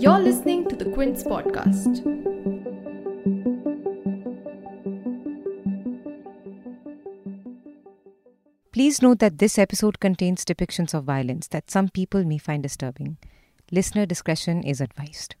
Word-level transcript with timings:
You're 0.00 0.18
listening 0.18 0.66
to 0.68 0.76
the 0.76 0.90
Quint 0.92 1.18
Podcast. 1.18 2.02
Please 8.72 9.02
note 9.02 9.18
that 9.20 9.38
this 9.38 9.58
episode 9.58 10.00
contains 10.00 10.44
depictions 10.44 10.92
of 10.94 11.04
violence 11.04 11.46
that 11.48 11.70
some 11.70 11.88
people 11.90 12.24
may 12.24 12.38
find 12.38 12.62
disturbing. 12.62 13.18
Listener 13.70 14.06
discretion 14.06 14.62
is 14.64 14.80
advised. 14.80 15.36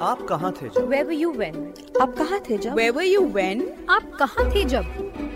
आप 0.00 0.26
कहाँ 0.28 0.52
थे 0.52 0.68
जब? 0.68 0.88
Where 0.88 1.04
were 1.04 1.12
you 1.12 1.32
when? 1.32 1.56
आप 2.00 2.14
कहाँ 2.18 2.40
थे 2.50 2.58
जब? 2.58 2.74
Where 2.74 2.92
were 2.92 3.08
you 3.08 3.22
when? 3.22 3.62
आप 3.90 4.12
कहाँ 4.18 4.50
थे 4.54 4.64
जब? 4.64 5.27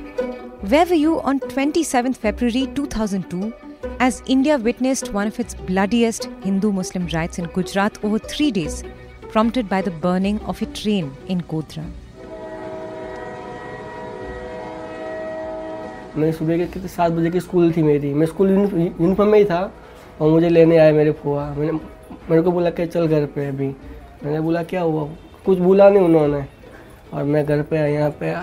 Where 0.62 0.86
were 0.86 0.94
you 0.94 1.20
on 1.22 1.40
27th 1.40 2.18
February 2.18 2.68
2002 2.72 3.52
as 3.98 4.22
India 4.28 4.56
witnessed 4.56 5.12
one 5.12 5.26
of 5.26 5.40
its 5.40 5.54
bloodiest 5.54 6.28
Hindu 6.44 6.70
Muslim 6.70 7.08
riots 7.08 7.40
in 7.40 7.46
Gujarat 7.46 7.98
over 8.04 8.20
three 8.20 8.52
days, 8.52 8.84
prompted 9.22 9.68
by 9.68 9.82
the 9.82 9.90
burning 9.90 10.38
of 10.42 10.62
a 10.62 10.66
train 10.66 11.10
in 11.26 11.40
Godhra? 11.50 11.82
मैंने 16.16 16.32
सुबह 16.32 16.58
के 16.58 16.66
कितने 16.66 16.88
सात 16.88 17.12
बजे 17.12 17.30
की 17.30 17.40
स्कूल 17.40 17.72
थी 17.76 17.82
मेरी 17.82 18.14
मैं 18.14 18.26
स्कूल 18.26 18.50
यूनिफॉर्म 18.50 19.30
में 19.30 19.38
ही 19.38 19.44
था 19.44 19.60
और 20.20 20.30
मुझे 20.30 20.48
लेने 20.48 20.76
आए 20.78 20.92
मेरे 20.92 21.12
फुआ 21.22 21.48
मैंने 21.58 21.72
मेरे 22.30 22.42
को 22.42 22.52
बोला 22.52 22.70
कि 22.70 22.86
चल 22.86 23.06
घर 23.08 23.26
पे 23.34 23.46
अभी 23.48 23.74
मैंने 24.24 24.40
बोला 24.40 24.62
क्या 24.70 24.82
हुआ 24.82 25.08
कुछ 25.46 25.58
बोला 25.58 25.88
नहीं 25.88 26.04
उन्होंने 26.04 26.44
और 27.12 27.24
मैं 27.34 27.44
घर 27.46 27.62
पे 27.70 27.76
यहाँ 27.94 28.10
पे 28.20 28.34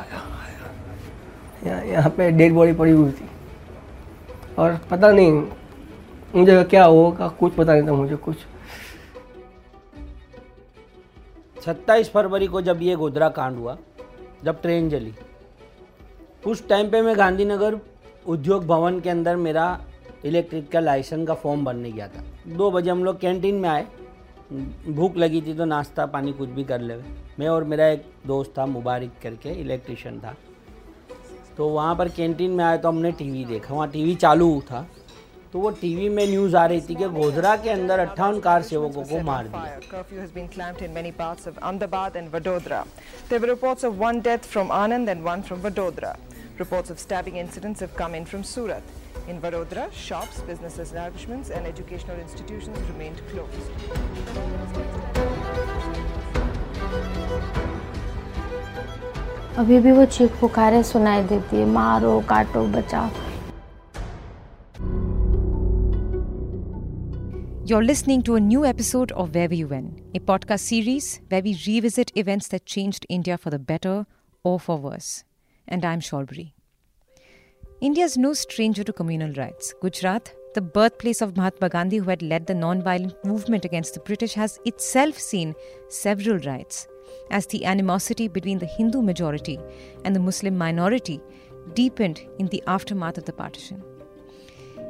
यहाँ 1.66 2.10
पे 2.10 2.30
डेड 2.32 2.54
बॉडी 2.54 2.74
पड़ी 2.74 2.92
हुई 2.92 3.12
थी। 3.12 3.30
और 4.58 4.80
पता 4.92 5.12
नहीं, 5.12 5.32
मुझे 6.36 6.64
क्या 6.64 6.84
होगा, 6.86 7.28
कुछ 7.30 7.54
पता 7.54 7.74
नहीं 7.74 7.88
था 7.88 7.94
मुझे 7.94 8.16
कुछ। 8.18 8.38
सत्ताईस 11.58 12.10
फरवरी 12.12 12.48
को 12.48 12.62
जब 12.62 12.82
ये 12.82 12.96
गोधरा 12.96 13.30
कांड 13.30 13.58
हुआ, 13.58 13.78
जब 14.44 14.62
ट्रेन 14.62 14.90
जली 14.90 15.14
उस 16.44 16.68
टाइम 16.68 16.90
पे 16.90 17.02
मैं 17.02 17.18
गांधीनगर 17.18 17.80
उद्योग 18.28 18.66
भवन 18.66 19.00
के 19.00 19.10
अंदर 19.10 19.36
मेरा 19.38 19.80
इलेक्ट्रिक 20.26 20.70
का 20.72 20.80
लाइसेंस 20.80 21.28
का 21.28 21.34
फॉर्म 21.34 21.66
भरने 21.66 21.92
गया 21.92 22.08
था। 22.08 22.24
दो 22.48 22.70
बजे 22.72 22.90
हम 22.90 23.04
लोग 23.04 23.20
कैंटीन 23.20 23.56
में 23.56 23.70
आए, 23.70 23.86
भूख 24.90 25.18
लगी 25.18 25.42
थी 25.42 25.54
तो 25.54 25.66
नाश्ता 25.66 26.06
पानी 26.06 26.34
कुछ 26.34 26.50
भी 26.50 26.64
कर 26.64 26.82
ले 26.82 26.96
मैं 27.40 27.48
और 27.48 27.64
मेरा 27.64 27.88
एक 27.88 28.06
दोस्त 28.28 28.54
था, 28.58 28.66
मुबारक 28.66 29.12
करके 29.24 29.50
इलेक्ट्रिशियन 29.52 30.20
था। 30.20 30.36
तो 31.60 31.68
वहाँ 31.68 31.96
पर 31.96 32.10
कैंटीन 32.10 32.52
में 32.52 32.64
आया 32.66 32.78
तो 32.78 32.88
हमने 32.88 33.12
टीवी 33.12 33.46
देखा। 33.46 33.74
वहाँ 33.74 33.88
टीवी 33.92 34.16
चालू 34.16 34.62
था। 34.62 34.86
तो 35.54 35.60
वो 35.60 35.70
टीवी 35.70 36.10
में 36.10 36.28
न्यूज़ 36.28 36.56
आ 36.56 36.66
रही 36.66 36.82
थी 36.82 36.96
कि 36.96 37.08
गोधरा 37.10 37.56
के 37.56 37.70
अंदर 37.70 38.00
अट्ठावन 38.00 38.40
कार 38.40 38.62
सेवकों 38.62 39.04
को 39.04 39.20
मार 39.22 39.48
दिया। 39.48 39.80
Curfew 39.92 40.20
has 40.20 40.34
been 40.34 40.48
clamped 40.48 40.84
in 40.84 40.92
many 40.92 41.12
parts 41.12 41.48
of 41.48 41.58
Ahmedabad 41.58 42.16
and 42.16 42.30
अभी 59.59 59.79
भी 59.81 59.93
वो 59.93 60.05
चीख 60.17 60.41
पुकारे 60.41 60.83
सुनाई 60.83 61.23
देती 61.31 61.57
है 61.57 61.67
मारो 61.73 62.21
काटो 62.29 62.67
बचाओ 62.79 63.09
You're 67.67 67.83
listening 67.83 68.23
to 68.25 68.35
a 68.35 68.41
new 68.41 68.67
episode 68.67 69.13
of 69.13 69.35
Where 69.35 69.49
Were 69.49 69.59
You 69.59 69.69
When, 69.69 69.87
a 70.15 70.21
podcast 70.21 70.67
series 70.73 71.23
where 71.31 71.41
we 71.41 71.55
revisit 71.67 72.13
events 72.15 72.49
that 72.49 72.67
changed 72.67 73.07
India 73.09 73.39
for 73.39 73.49
the 73.49 73.59
better 73.59 73.95
or 74.43 74.61
for 74.61 74.77
worse. 74.77 75.25
And 75.67 75.83
I'm 75.83 76.01
Shorbury. 76.01 76.53
India 77.81 78.05
is 78.05 78.19
no 78.19 78.35
stranger 78.35 78.85
to 78.85 78.93
communal 78.93 79.33
rights. 79.33 79.73
Gujarat, 79.81 80.35
the 80.55 80.61
birthplace 80.61 81.23
of 81.23 81.39
Mahatma 81.39 81.71
Gandhi, 81.71 81.99
who 81.99 82.11
had 82.11 82.21
led 82.21 82.47
the 82.47 82.55
non-violent 82.55 83.25
movement 83.25 83.65
against 83.65 83.95
the 83.95 84.01
British, 84.01 84.35
has 84.35 84.59
itself 84.67 85.19
seen 85.19 85.55
several 85.89 86.37
riots 86.51 86.87
as 87.30 87.48
the 87.48 87.66
animosity 87.66 88.28
between 88.28 88.60
the 88.60 88.66
Hindu 88.66 89.02
majority 89.02 89.60
and 90.04 90.16
the 90.16 90.20
Muslim 90.20 90.58
minority 90.58 91.22
deepened 91.74 92.22
in 92.40 92.48
the 92.48 92.64
aftermath 92.68 93.18
of 93.18 93.26
the 93.26 93.34
partition. 93.34 93.84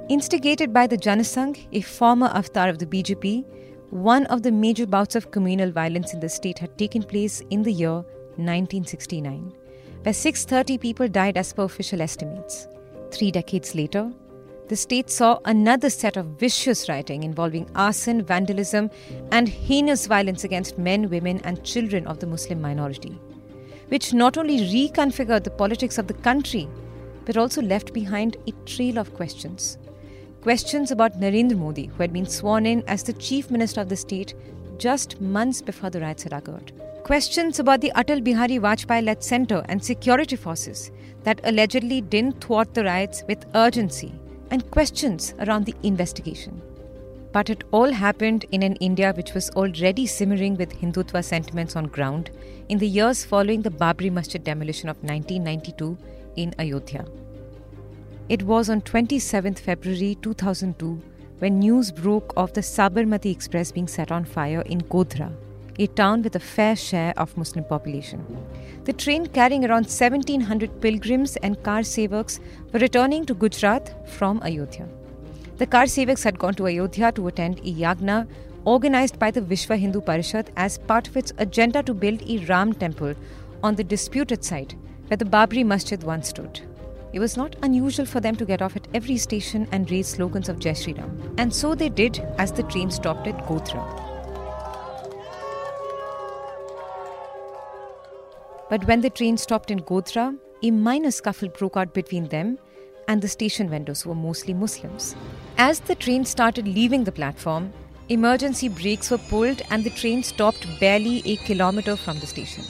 Instigated 0.10 0.74
by 0.74 0.88
the 0.88 0.98
Janasangh, 0.98 1.68
a 1.72 1.82
former 1.82 2.28
avatar 2.28 2.70
of 2.70 2.80
the 2.80 2.86
BJP, 2.86 3.46
one 3.92 4.26
of 4.28 4.44
the 4.44 4.52
major 4.52 4.86
bouts 4.86 5.16
of 5.16 5.32
communal 5.32 5.72
violence 5.72 6.14
in 6.14 6.20
the 6.20 6.30
state 6.30 6.60
had 6.60 6.78
taken 6.78 7.04
place 7.04 7.42
in 7.50 7.64
the 7.64 7.72
year 7.72 8.04
1969, 8.38 9.54
where 10.04 10.14
630 10.14 10.78
people 10.78 11.08
died 11.08 11.38
as 11.38 11.54
per 11.54 11.64
official 11.64 12.02
estimates. 12.02 12.68
Three 13.12 13.32
decades 13.32 13.76
later, 13.76 14.12
the 14.70 14.76
state 14.76 15.10
saw 15.10 15.40
another 15.46 15.90
set 15.90 16.16
of 16.16 16.28
vicious 16.42 16.88
rioting 16.88 17.24
involving 17.24 17.68
arson, 17.74 18.22
vandalism, 18.24 18.92
and 19.32 19.50
heinous 19.50 20.06
violence 20.06 20.44
against 20.44 20.78
men, 20.78 21.10
women, 21.10 21.42
and 21.44 21.64
children 21.64 22.06
of 22.06 22.20
the 22.20 22.28
Muslim 22.28 22.62
minority, 22.62 23.20
which 23.88 24.14
not 24.14 24.38
only 24.38 24.60
reconfigured 24.60 25.44
the 25.44 25.50
politics 25.50 25.98
of 25.98 26.06
the 26.06 26.14
country, 26.14 26.70
but 27.26 27.36
also 27.36 27.64
left 27.64 27.94
behind 27.94 28.38
a 28.46 28.52
trail 28.68 29.00
of 29.00 29.14
questions. 29.16 29.80
Questions 30.42 30.92
about 30.92 31.20
Narendra 31.20 31.58
Modi, 31.58 31.88
who 31.88 32.04
had 32.04 32.14
been 32.14 32.28
sworn 32.28 32.68
in 32.68 32.84
as 32.88 33.02
the 33.02 33.14
chief 33.14 33.50
minister 33.50 33.82
of 33.82 33.90
the 33.90 33.98
state 33.98 34.36
just 34.78 35.20
months 35.20 35.64
before 35.64 35.90
the 35.90 36.00
riots 36.00 36.24
had 36.24 36.34
occurred. 36.34 36.72
Questions 37.04 37.60
about 37.60 37.82
the 37.82 37.92
Atal 37.96 38.24
Bihari 38.24 38.60
Vajpayee 38.60 39.04
led 39.04 39.24
centre 39.24 39.66
and 39.68 39.84
security 39.84 40.36
forces 40.36 40.92
that 41.24 41.42
allegedly 41.44 42.02
didn't 42.02 42.40
thwart 42.40 42.76
the 42.76 42.84
riots 42.84 43.24
with 43.28 43.46
urgency, 43.56 44.14
and 44.52 44.70
questions 44.72 45.34
around 45.40 45.66
the 45.66 45.76
investigation. 45.84 46.62
But 47.32 47.50
it 47.50 47.64
all 47.72 47.92
happened 47.92 48.46
in 48.52 48.64
an 48.64 48.76
India 48.78 49.14
which 49.14 49.34
was 49.34 49.50
already 49.52 50.08
simmering 50.08 50.56
with 50.56 50.74
Hindutva 50.74 51.24
sentiments 51.24 51.76
on 51.76 51.86
ground 51.86 52.32
in 52.70 52.80
the 52.80 52.88
years 52.88 53.24
following 53.24 53.62
the 53.62 53.70
Babri 53.70 54.12
Masjid 54.12 54.44
demolition 54.44 54.90
of 54.90 54.98
1992 55.04 55.98
in 56.36 56.56
Ayodhya. 56.58 57.06
It 58.30 58.44
was 58.44 58.70
on 58.70 58.82
27th 58.82 59.60
February 59.60 60.18
2002 60.22 61.02
when 61.40 61.60
news 61.60 61.92
broke 61.92 62.34
of 62.36 62.54
the 62.54 62.62
Sabarmati 62.62 63.32
Express 63.32 63.72
being 63.72 63.88
set 63.88 64.12
on 64.12 64.26
fire 64.26 64.62
in 64.62 64.82
Godhra, 64.82 65.32
a 65.80 65.88
town 65.88 66.22
with 66.22 66.36
a 66.36 66.40
fair 66.40 66.76
share 66.76 67.14
of 67.18 67.36
Muslim 67.38 67.64
population. 67.64 68.24
The 68.84 68.94
train 68.94 69.28
carrying 69.28 69.64
around 69.64 69.86
1700 69.86 70.82
pilgrims 70.82 71.38
and 71.38 71.62
car 71.64 71.82
sevaks 71.82 72.40
were 72.74 72.80
returning 72.80 73.26
to 73.26 73.34
Gujarat 73.34 74.10
from 74.18 74.42
Ayodhya. 74.44 74.88
The 75.58 75.66
car 75.66 75.86
sevaks 75.86 76.24
had 76.24 76.38
gone 76.38 76.56
to 76.56 76.68
Ayodhya 76.68 77.14
to 77.14 77.28
attend 77.28 77.60
a 77.60 77.74
yagna 77.74 78.28
organized 78.66 79.18
by 79.20 79.32
the 79.32 79.42
Vishwa 79.42 79.78
Hindu 79.80 80.02
Parishad 80.02 80.50
as 80.58 80.78
part 80.78 81.08
of 81.08 81.16
its 81.16 81.32
agenda 81.38 81.82
to 81.84 81.94
build 81.94 82.22
a 82.30 82.40
Ram 82.46 82.74
temple 82.74 83.16
on 83.64 83.76
the 83.76 83.84
disputed 83.84 84.44
site 84.44 84.76
where 85.08 85.18
the 85.18 85.26
Babri 85.26 85.66
Masjid 85.66 86.04
once 86.04 86.30
stood. 86.30 86.62
It 87.14 87.20
was 87.20 87.38
not 87.38 87.56
unusual 87.64 88.06
for 88.06 88.20
them 88.20 88.36
to 88.36 88.46
get 88.46 88.62
off 88.62 88.76
at 88.76 88.88
every 88.94 89.18
station 89.18 89.68
and 89.72 89.90
raise 89.90 90.10
slogans 90.10 90.50
of 90.50 90.60
Jai 90.60 90.74
Shri 90.74 90.94
Ram. 90.94 91.34
And 91.38 91.54
so 91.54 91.74
they 91.74 91.90
did 91.90 92.20
as 92.38 92.52
the 92.52 92.64
train 92.64 92.92
stopped 92.92 93.28
at 93.28 93.48
Godhra. 93.48 94.09
But 98.70 98.86
when 98.86 99.02
the 99.02 99.10
train 99.10 99.36
stopped 99.36 99.72
in 99.72 99.80
Godhra, 99.80 100.38
a 100.62 100.72
minor 100.72 101.10
scuffle 101.10 101.50
broke 101.50 101.76
out 101.76 101.94
between 101.94 102.28
them 102.28 102.60
and 103.08 103.22
the 103.22 103.28
station 103.28 103.68
vendors, 103.68 104.04
who 104.04 104.10
were 104.10 104.16
mostly 104.16 104.54
Muslims. 104.54 105.16
As 105.58 105.80
the 105.80 105.96
train 105.96 106.24
started 106.24 106.68
leaving 106.68 107.04
the 107.04 107.12
platform, 107.12 107.74
emergency 108.10 108.70
brakes 108.70 109.10
were 109.10 109.18
pulled 109.18 109.64
and 109.72 109.84
the 109.84 109.90
train 109.90 110.22
stopped 110.22 110.68
barely 110.80 111.24
a 111.26 111.38
kilometer 111.38 111.96
from 111.96 112.20
the 112.20 112.28
station. 112.28 112.64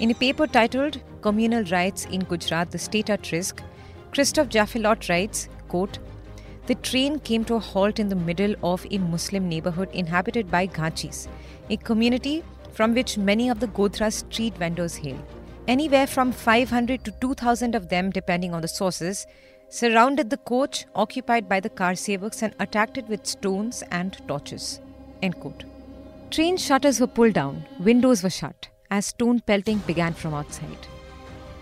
In 0.00 0.10
a 0.10 0.14
paper 0.14 0.46
titled 0.46 1.00
Communal 1.22 1.64
Riots 1.64 2.04
in 2.04 2.20
Gujarat, 2.20 2.70
the 2.70 2.78
State 2.78 3.08
at 3.08 3.32
Risk, 3.32 3.62
Christophe 4.12 4.50
Jaffrelot 4.50 5.08
writes, 5.08 5.48
quote, 5.68 5.98
The 6.66 6.74
train 6.74 7.18
came 7.20 7.44
to 7.46 7.54
a 7.54 7.58
halt 7.58 7.98
in 7.98 8.10
the 8.10 8.14
middle 8.14 8.54
of 8.62 8.86
a 8.90 8.98
Muslim 8.98 9.48
neighborhood 9.48 9.88
inhabited 9.92 10.50
by 10.50 10.66
Ghachis, 10.66 11.26
a 11.70 11.78
community 11.78 12.44
from 12.72 12.94
which 12.94 13.16
many 13.16 13.48
of 13.48 13.60
the 13.60 13.68
Godhra 13.68 14.12
street 14.12 14.56
vendors 14.56 14.94
hail. 14.96 15.18
Anywhere 15.68 16.06
from 16.06 16.32
500 16.32 17.04
to 17.04 17.12
2,000 17.20 17.74
of 17.74 17.88
them, 17.90 18.10
depending 18.10 18.54
on 18.54 18.62
the 18.62 18.68
sources, 18.68 19.26
surrounded 19.68 20.30
the 20.30 20.38
coach 20.38 20.86
occupied 20.94 21.48
by 21.48 21.60
the 21.60 21.68
car 21.68 21.92
sevaks 21.92 22.42
and 22.42 22.54
attacked 22.58 22.96
it 22.96 23.06
with 23.06 23.26
stones 23.26 23.82
and 23.90 24.16
torches. 24.26 24.80
End 25.22 25.38
quote. 25.38 25.64
Train 26.30 26.56
shutters 26.56 27.00
were 27.00 27.06
pulled 27.06 27.34
down, 27.34 27.64
windows 27.78 28.22
were 28.22 28.30
shut, 28.30 28.68
as 28.90 29.06
stone 29.06 29.40
pelting 29.40 29.78
began 29.86 30.14
from 30.14 30.34
outside. 30.34 30.88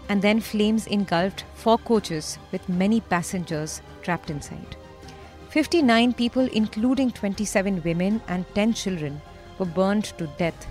and 0.09 0.23
then 0.23 0.41
flames 0.41 0.87
engulfed 0.87 1.45
four 1.55 1.79
coaches 1.79 2.39
with 2.53 2.69
many 2.69 3.01
passengers 3.01 3.83
trapped 4.03 4.31
inside. 4.31 4.77
59 5.51 6.13
people, 6.15 6.49
including 6.53 7.11
27 7.11 7.83
women 7.83 8.21
and 8.29 8.45
10 8.55 8.75
children, 8.75 9.21
were 9.59 9.67
burned 9.67 10.05
to 10.19 10.27
death. 10.39 10.67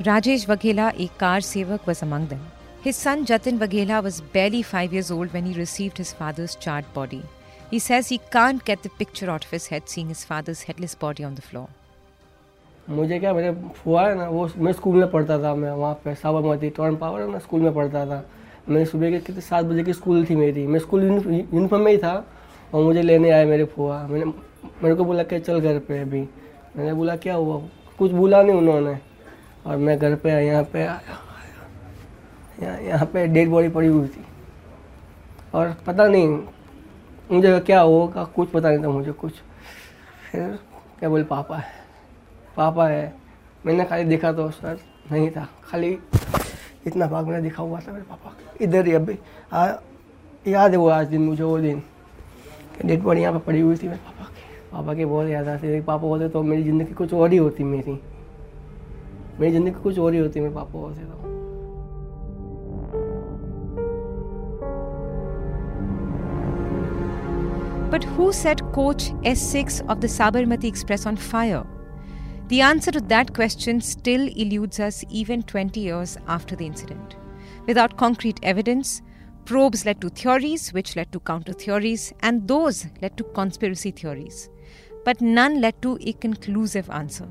Rajesh 0.00 0.46
Vaghela, 0.46 0.92
a 0.96 1.08
car 1.18 1.38
sevak, 1.38 1.86
was 1.86 2.02
among 2.02 2.28
them. 2.28 2.44
His 2.81 2.97
son 2.97 3.25
Jatin 3.25 3.57
Vaghela 3.57 4.03
was 4.03 4.19
barely 4.21 4.61
five 4.61 4.91
years 4.91 5.09
old 5.09 5.33
when 5.33 5.45
he 5.45 5.53
received 5.53 5.97
his 5.97 6.11
father's 6.11 6.55
charred 6.55 6.91
body. 6.93 7.23
He 7.71 7.79
says 7.79 8.09
he 8.09 8.19
can't 8.31 8.65
get 8.65 8.83
the 8.83 8.89
picture 8.89 9.29
out 9.29 9.45
of 9.45 9.51
his 9.51 9.67
head 9.67 9.87
seeing 9.87 10.09
his 10.09 10.23
father's 10.23 10.63
headless 10.63 10.95
body 10.95 11.23
on 11.23 11.35
the 11.35 11.41
floor. 11.41 11.67
मुझे 12.89 13.19
क्या 13.19 13.33
मेरे 13.33 13.51
फुआ 13.83 14.01
है 14.07 14.15
ना 14.15 14.27
वो 14.29 14.47
मैं 14.57 14.71
school 14.73 14.95
में 14.95 15.09
पढ़ता 15.11 15.37
था 15.43 15.53
मैं 15.55 15.71
वहाँ 15.71 15.93
पे 16.03 16.15
साबरमती 16.15 16.69
टॉर्न 16.77 16.95
पावर 17.03 17.21
है 17.21 17.31
ना 17.31 17.39
स्कूल 17.39 17.61
में 17.61 17.73
पढ़ता 17.73 18.05
था 18.05 18.23
मैं 18.69 18.83
सुबह 18.85 19.11
के 19.11 19.19
कितने 19.19 19.41
सात 19.41 19.65
बजे 19.65 19.83
की 19.83 19.93
स्कूल 19.93 20.25
थी 20.29 20.35
मेरी 20.35 20.65
मैं 20.67 20.79
स्कूल 20.79 21.03
यूनिफॉर्म 21.03 21.83
में 21.83 21.91
ही 21.91 21.97
था 21.97 22.13
और 22.73 22.83
मुझे 22.83 23.01
लेने 23.01 23.29
आए 23.31 23.45
मेरे 23.45 23.65
फुआ 23.75 24.01
मैंने 24.07 24.25
मेरे 24.83 24.95
को 24.95 25.05
बोला 25.05 25.23
कि 25.23 25.39
चल 25.39 25.59
घर 25.61 25.79
पे 25.87 25.99
अभी 26.01 26.21
मैंने 26.77 26.93
बोला 26.93 27.15
क्या 27.23 27.35
हुआ 27.35 27.61
कुछ 27.97 28.11
बोला 28.11 28.41
नहीं 28.43 28.55
उन्होंने 28.55 28.97
और 29.67 29.77
मैं 29.77 29.97
घर 29.99 30.15
पे 30.23 30.31
यहाँ 30.45 30.63
पे 30.73 30.81
आया 30.83 31.19
यहाँ 32.60 33.06
पे 33.06 33.26
डेड 33.26 33.48
बॉडी 33.50 33.68
पड़ी 33.68 33.88
हुई 33.88 34.08
थी। 34.08 34.24
और 35.54 35.74
पता 35.86 36.06
नहीं 36.06 36.28
मुझे 37.30 37.58
क्या 37.60 37.80
होगा 37.80 38.24
कुछ 38.26 38.48
पता 38.50 38.70
नहीं 38.70 38.82
था 38.84 38.88
मुझे 38.88 39.12
कुछ। 39.12 39.32
फिर 40.30 40.58
क्या 40.98 41.08
बोले 41.08 41.24
पापा 41.24 41.56
है। 41.56 41.72
पापा 42.56 42.86
है। 42.88 43.12
मैंने 43.66 43.84
खाली 43.84 44.04
देखा 44.04 44.32
तो 44.32 44.50
सर 44.50 44.78
नहीं 45.12 45.30
था। 45.30 45.46
खाली 45.64 45.98
इतना 46.86 47.06
भाग 47.06 47.26
मैंने 47.26 47.42
दिखा 47.42 47.62
हुआ 47.62 47.80
था 47.80 47.92
मेरे 47.92 48.04
पापा 48.04 48.32
इधर 48.60 48.86
ही 48.86 48.92
अभी 48.94 49.18
आ, 49.52 49.66
याद 50.46 50.70
है 50.70 50.76
वो 50.76 50.88
आज 50.88 51.06
दिन 51.06 51.22
मुझे 51.22 51.42
वो 51.42 51.58
दिन। 51.58 51.82
डेड 52.84 53.02
बॉडी 53.02 53.20
यहाँ 53.20 53.32
पर 53.34 53.44
पड़ी 53.46 53.60
हुई 53.60 53.76
थी 53.76 53.88
मेरे 53.88 54.00
पापा 54.00 54.24
की। 54.24 54.70
पापा 54.72 54.94
की 54.94 55.04
बहुत 55.04 55.28
याद 55.28 55.48
आती 55.48 55.80
पापा 55.80 56.08
होते 56.08 56.28
तो 56.28 56.42
मेरी 56.42 56.62
ज़िंदगी 56.62 56.94
कुछ 56.94 57.14
और 57.14 57.32
ही 57.32 57.36
होती 57.36 57.64
मेरी। 57.64 57.98
मेरी 59.40 59.52
ज़िंदगी 59.52 59.82
कुछ 59.82 59.98
और 59.98 60.12
ही 60.14 60.18
होती 60.18 60.40
मेरे 60.40 60.54
पापा 60.54 60.78
होते 60.78 61.00
तो। 61.00 61.37
But 67.90 68.04
who 68.04 68.34
set 68.34 68.60
coach 68.72 69.12
S6 69.22 69.88
of 69.88 70.02
the 70.02 70.08
Sabarmati 70.08 70.64
Express 70.64 71.06
on 71.06 71.16
fire? 71.16 71.66
The 72.48 72.60
answer 72.60 72.90
to 72.90 73.00
that 73.00 73.32
question 73.32 73.80
still 73.80 74.28
eludes 74.28 74.78
us 74.78 75.04
even 75.08 75.42
20 75.42 75.80
years 75.80 76.18
after 76.26 76.54
the 76.54 76.66
incident. 76.66 77.16
Without 77.66 77.96
concrete 77.96 78.40
evidence, 78.42 79.00
probes 79.46 79.86
led 79.86 80.02
to 80.02 80.10
theories, 80.10 80.70
which 80.74 80.96
led 80.96 81.10
to 81.12 81.20
counter 81.20 81.54
theories, 81.54 82.12
and 82.20 82.46
those 82.46 82.86
led 83.00 83.16
to 83.16 83.24
conspiracy 83.24 83.90
theories. 83.90 84.50
But 85.06 85.22
none 85.22 85.62
led 85.62 85.80
to 85.80 85.98
a 86.02 86.12
conclusive 86.12 86.90
answer. 86.90 87.28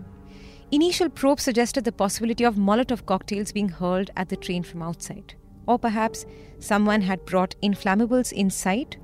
Initial 0.72 1.10
probes 1.10 1.44
suggested 1.44 1.84
the 1.84 1.92
possibility 1.92 2.44
of 2.44 2.56
Molotov 2.56 3.06
cocktails 3.06 3.52
being 3.52 3.70
hurled 3.70 4.10
at 4.18 4.30
the 4.30 4.36
train 4.36 4.64
from 4.64 4.82
outside. 4.82 5.36
Or 5.68 5.78
perhaps 5.78 6.26
someone 6.58 7.02
had 7.02 7.26
brought 7.26 7.56
inflammables 7.62 8.32
inside 8.32 8.98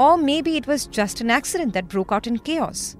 or 0.00 0.16
maybe 0.16 0.56
it 0.56 0.66
was 0.66 0.86
just 0.86 1.20
an 1.20 1.30
accident 1.30 1.74
that 1.74 1.86
broke 1.86 2.10
out 2.10 2.26
in 2.26 2.38
chaos. 2.38 2.96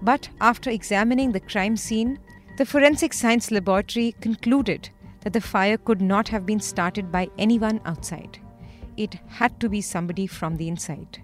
But 0.00 0.28
after 0.40 0.70
examining 0.70 1.32
the 1.32 1.40
crime 1.40 1.76
scene, 1.76 2.20
the 2.56 2.64
Forensic 2.64 3.12
Science 3.12 3.50
Laboratory 3.50 4.14
concluded 4.20 4.90
that 5.22 5.32
the 5.32 5.40
fire 5.40 5.76
could 5.76 6.00
not 6.00 6.28
have 6.28 6.46
been 6.46 6.60
started 6.60 7.10
by 7.10 7.28
anyone 7.36 7.80
outside. 7.84 8.38
It 8.96 9.16
had 9.26 9.58
to 9.58 9.68
be 9.68 9.80
somebody 9.80 10.28
from 10.28 10.56
the 10.56 10.68
inside. 10.68 11.20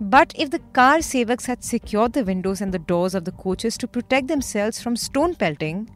But 0.00 0.32
if 0.36 0.50
the 0.50 0.64
car 0.72 0.98
sevaks 0.98 1.44
had 1.44 1.62
secured 1.62 2.14
the 2.14 2.24
windows 2.24 2.62
and 2.62 2.72
the 2.72 2.78
doors 2.78 3.14
of 3.14 3.26
the 3.26 3.32
coaches 3.32 3.76
to 3.78 3.86
protect 3.86 4.28
themselves 4.28 4.80
from 4.80 4.96
stone 4.96 5.34
pelting, 5.34 5.90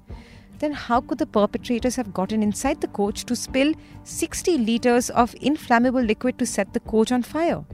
then 0.58 0.72
how 0.72 1.00
could 1.00 1.19
the 1.19 1.26
perpetrators 1.26 1.96
have 1.96 2.12
gotten 2.12 2.42
inside 2.42 2.82
the 2.82 2.88
coach 2.88 3.24
to 3.24 3.34
spill 3.34 3.72
60 4.04 4.58
liters 4.58 5.08
of 5.08 5.34
inflammable 5.40 6.02
liquid 6.02 6.38
to 6.38 6.44
set 6.44 6.74
the 6.74 6.81
coach 6.81 7.10
on 7.10 7.22
fire? 7.22 7.64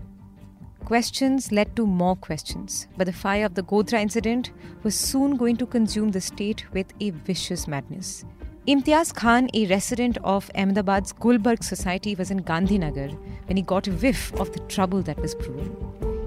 Questions 0.85 1.51
led 1.51 1.75
to 1.75 1.85
more 1.85 2.15
questions, 2.15 2.87
but 2.97 3.05
the 3.05 3.13
fire 3.13 3.45
of 3.45 3.53
the 3.53 3.61
Godhra 3.63 4.01
incident 4.01 4.51
was 4.81 4.95
soon 4.95 5.35
going 5.37 5.57
to 5.57 5.65
consume 5.67 6.11
the 6.11 6.21
state 6.21 6.65
with 6.73 6.93
a 6.99 7.11
vicious 7.11 7.67
madness. 7.67 8.25
Imtiaz 8.67 9.13
Khan, 9.13 9.49
a 9.53 9.65
resident 9.67 10.17
of 10.23 10.49
Ahmedabad's 10.55 11.13
Gulbarg 11.13 11.63
society, 11.63 12.15
was 12.15 12.31
in 12.31 12.43
Gandhinagar 12.43 13.11
when 13.47 13.57
he 13.57 13.63
got 13.63 13.87
a 13.87 13.91
whiff 13.91 14.33
of 14.33 14.51
the 14.53 14.59
trouble 14.67 15.01
that 15.03 15.17
was 15.19 15.35
brewing. 15.35 15.75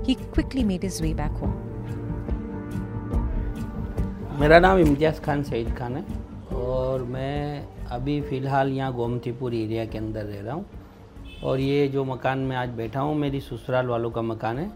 He 0.04 0.14
quickly 0.14 0.64
made 0.64 0.82
his 0.82 1.00
way 1.00 1.12
back 1.12 1.32
home. 1.42 1.58
मेरा 4.40 4.58
नाम 4.58 4.78
इम्तियाज़ 4.78 5.20
खान 5.22 5.42
सईद 5.44 5.74
खान 5.78 5.96
है 5.96 6.04
और 6.60 7.02
मैं 7.14 7.66
अभी 7.96 8.20
फ़िलहाल 8.30 8.72
यहाँ 8.72 8.92
Gomtipur 8.94 9.54
area 9.54 9.84
के 9.86 9.98
अंदर 9.98 10.24
रह 10.24 10.40
रहा 10.40 10.54
हूँ 10.54 10.64
और 11.43 11.59
ये 11.59 11.87
जो 11.87 12.03
मकान 12.03 12.39
में 12.39 12.55
आज 12.55 12.69
बैठा 12.69 12.99
हूँ, 12.99 13.15
मेरी 13.15 13.39
ससुराल 13.39 13.87
वालों 13.87 14.11
का 14.11 14.21
मकान 14.21 14.57
है। 14.57 14.71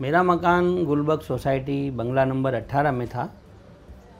मेरा 0.00 0.22
मकान 0.22 0.84
गुलबर्ग 0.84 1.20
सोसाइटी 1.20 1.90
बंगला 1.90 2.24
नंबर 2.24 2.54
18 2.54 2.92
में 2.92 3.08
था, 3.08 3.34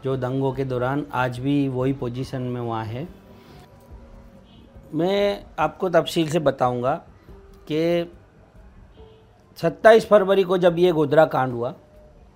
जो 0.04 0.16
दंगों 0.16 0.52
के 0.52 0.64
दौरान 0.64 1.06
आज 1.12 1.38
भी 1.38 1.68
वही 1.68 1.92
पोजीशन 1.92 2.42
में 2.42 2.60
वहाँ 2.60 2.84
है। 2.84 3.08
मैं 4.94 5.44
आपको 5.58 5.88
तफसील 5.88 6.28
से 6.28 6.38
बताऊँगा 6.38 6.94
कि 7.68 8.12
27 9.58 10.06
फरवरी 10.06 10.42
को 10.42 10.58
जब 10.58 10.78
ये 10.78 10.92
गोधरा 10.92 11.24
कांड 11.24 11.52
हुआ, 11.52 11.74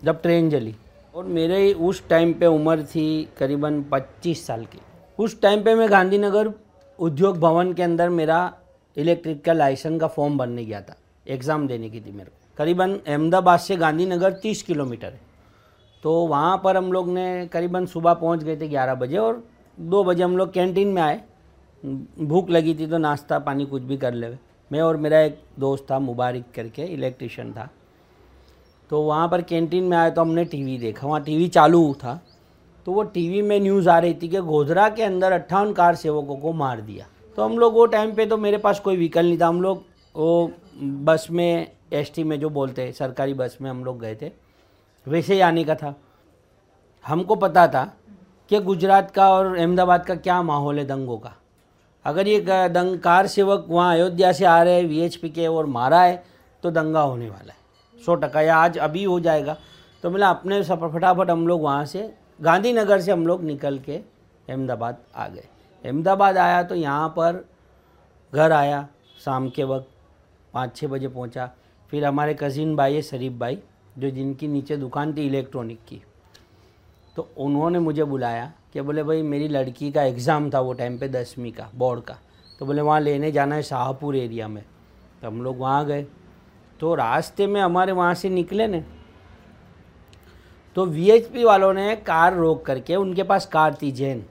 जब 0.04 0.22
ट्रेन 0.22 0.50
जली, 0.50 0.76
और 1.14 1.24
मेरे 1.24 1.72
उस 1.72 2.08
टाइम 2.08 2.32
पे 2.32 2.46
उम्र 2.46 2.82
थी 2.82 3.28
करीबन 3.38 3.82
25 3.82 4.46
साल 4.46 4.64
की। 4.64 4.80
उस 5.18 5.40
टाइम 5.40 5.62
पे 5.62 5.74
मैं 5.74 5.90
गांधीनगर 5.90 6.52
उद्योग 6.98 7.38
भवन 7.38 7.72
के 7.72 7.82
अंदर 7.82 8.08
मेरा 8.08 8.56
इलेक्ट्रिक 8.96 9.48
लाइसेंस 9.48 10.00
का 10.00 10.06
फॉर्म 10.08 10.38
भरने 10.38 10.64
गया 10.64 10.80
था। 10.80 10.96
एग्ज़ाम 11.26 11.66
देने 11.68 11.90
की 11.90 12.00
थी 12.00 12.12
मेरे 12.12 12.30
को। 12.30 12.54
करीबन 12.58 12.98
अहमदाबाद 12.98 13.60
से 13.60 13.76
गांधीनगर 13.76 14.32
तीस 14.32 14.62
किलोमीटर 14.62 15.06
है। 15.06 15.20
तो 16.04 16.12
वहाँ 16.26 16.60
पर 16.64 16.76
हम 16.76 16.92
लोग 16.92 17.08
ने 17.08 17.46
करीबन 17.52 17.86
सुबह 17.86 18.14
पहुँच 18.14 18.42
गए 18.44 18.56
थे 18.56 18.68
ग्यारह 18.68 18.94
बजे 18.94 19.16
और 19.18 19.42
दो 19.78 20.02
बजे 20.04 20.22
हम 20.22 20.36
लोग 20.36 20.52
कैंटीन 20.52 20.88
में 20.88 21.02
आए। 21.02 21.20
भूख 22.20 22.50
लगी 22.50 22.74
थी 22.74 22.86
तो 22.86 22.98
नाश्ता 22.98 23.38
पानी 23.40 23.66
कुछ 23.66 23.82
भी 23.82 23.96
कर 23.96 24.14
ले 24.14 24.28
मैं 24.70 24.80
और 24.80 24.96
मेरा 24.96 25.20
एक 25.20 25.38
दोस्त 25.58 25.86
था, 25.90 25.98
मुबारक 25.98 26.44
करके, 26.54 26.82
इलेक्ट्रिशियन 26.84 27.52
था। 27.52 27.68
तो 28.90 29.00
वहाँ 29.02 29.28
पर 29.28 29.42
कैंटीन 29.42 29.84
में 29.84 29.96
आए 29.96 30.10
तो 30.10 30.20
हमने 30.20 30.44
टीवी 30.44 30.76
देखा। 30.78 31.06
वहाँ 31.06 31.22
टीवी 31.24 31.48
चालू 31.48 31.92
था। 31.94 32.20
तो 32.86 32.92
वो 32.92 33.02
टीवी 33.04 33.40
में 33.42 33.58
न्यूज़ 33.60 33.88
आ 33.88 33.98
रही 33.98 34.14
थी 34.14 34.28
कि 34.28 34.40
गोधरा 34.40 34.88
के 34.88 35.02
अंदर 35.02 35.32
अट्ठावन 35.32 35.72
कार 35.72 35.94
सेवकों 35.94 36.36
को 36.36 36.52
मार 36.52 36.80
दिया। 36.80 37.06
तो 37.40 37.44
हम 37.44 37.58
लोग 37.58 37.74
वो 37.74 37.84
टाइम 37.86 38.12
पे 38.14 38.24
तो 38.26 38.36
मेरे 38.36 38.56
पास 38.58 38.80
कोई 38.80 38.96
व्हीकल 38.96 39.26
नहीं 39.26 39.38
था। 39.40 39.46
हम 39.48 39.60
लोग 39.62 39.84
वो 40.14 40.52
बस 41.04 41.26
में 41.30 41.70
एसटी 41.92 42.22
में 42.24 42.38
जो 42.40 42.48
बोलते 42.50 42.82
हैं, 42.82 42.92
सरकारी 42.92 43.34
बस 43.34 43.56
में 43.60 43.68
हम 43.70 43.84
लोग 43.84 44.00
गए 44.00 44.14
थे। 44.14 44.30
वैसे 45.06 45.34
ही 45.34 45.40
आने 45.40 45.62
का 45.64 45.74
था। 45.74 45.94
हमको 47.04 47.36
पता 47.36 47.66
था 47.68 47.84
कि 48.50 48.58
गुजरात 48.60 49.10
का 49.10 49.30
और 49.32 49.56
अहमदाबाद 49.56 50.04
का 50.06 50.14
क्या 50.16 50.40
माहौल 50.42 50.78
है 50.78 50.84
दंगों 50.84 51.16
का। 51.18 51.32
अगर 52.04 52.28
ये 52.28 52.40
दंग, 52.68 52.98
कार 52.98 53.26
सेवक 53.26 53.64
वहाँ 53.68 53.94
अयोध्या 53.94 54.32
से 54.32 54.44
आ 54.44 54.62
रहे 54.62 54.74
हैं 54.74 54.84
वी 54.84 55.30
के 55.30 55.46
और 55.46 55.66
मारा 55.68 56.00
है 56.02 56.22
तो 56.62 56.70
दंगा 56.70 57.00
होने 57.02 57.28
वाला 57.30 57.52
है। 57.52 58.04
सौ 58.04 58.14
टका 58.16 58.40
या 58.40 58.56
आज 58.56 58.78
अभी 58.78 59.04
हो 59.04 59.18
जाएगा। 59.20 59.56
तो 60.04 60.10
मतलब 60.10 60.26
अपने 60.28 60.62
सफ़र 60.64 60.92
फटाफट 60.92 61.30
हम 61.30 61.46
लोग 61.48 61.62
वहाँ 61.62 61.84
से, 61.86 62.12
गांधीनगर 62.40 63.00
से 63.00 63.12
हम 63.12 63.26
लोग 63.26 63.44
निकल 63.44 63.78
के 63.78 63.96
अहमदाबाद 63.96 64.98
आ 65.16 65.28
गए। 65.28 65.48
अहमदाबाद 65.84 66.36
आया 66.36 66.62
तो 66.62 66.74
यहाँ 66.74 67.08
पर 67.08 67.44
घर 68.32 68.52
आया, 68.52 68.88
शाम 69.24 69.48
के 69.48 69.64
वक्त 69.64 69.88
पाँच 70.54 70.76
छः 70.76 70.88
बजे 70.88 71.08
पहुँचा। 71.08 71.50
फिर 71.92 72.04
हमारे 72.04 72.34
कज़िन 72.34 72.76
भाई 72.76 72.94
है, 72.94 73.02
शरीफ 73.02 73.32
भाई, 73.32 73.58
जो 73.98 74.10
जिनकी 74.10 74.48
नीचे 74.48 74.76
दुकान 74.76 75.14
थी 75.16 75.26
इलेक्ट्रॉनिक 75.26 75.78
की। 75.88 76.02
तो 77.16 77.28
उन्होंने 77.38 77.78
मुझे 77.78 78.04
बुलाया 78.04 78.52
कि 78.72 78.80
बोले, 78.80 79.02
भाई, 79.02 79.22
मेरी 79.22 79.48
लड़की 79.48 79.90
का 79.92 80.02
एग्ज़ाम 80.02 80.50
था 80.50 80.60
वो 80.60 80.72
टाइम 80.72 80.98
पे 80.98 81.08
दसवीं 81.08 81.52
का 81.52 81.70
बोर्ड 81.74 82.00
का। 82.00 82.18
तो 82.58 82.66
बोले, 82.66 82.82
वहाँ 82.82 83.00
लेने 83.00 83.32
जाना 83.32 83.54
है 83.54 83.62
शाहपुर 83.62 84.16
एरिया 84.16 84.48
में। 84.48 84.64
तो 85.22 85.26
हम 85.26 85.42
लोग 85.42 85.58
वहाँ 85.58 85.84
गए। 85.86 86.06
तो 86.80 86.94
रास्ते 86.94 87.46
में 87.46 87.60
हमारे 87.60 87.92
वहाँ 87.92 88.14
से 88.14 88.28
निकले 88.28 88.66
ने। 88.66 88.84
तो 90.76 90.86
VHP 90.86 91.44
वालों 91.44 91.72
ने 91.72 91.96
कार 91.96 92.34
रोक 92.34 92.64
करके, 92.66 92.96
उनके 92.96 93.22
पास 93.22 93.46
कार 93.46 93.74
थी, 93.82 93.92
जैन। 93.92 94.24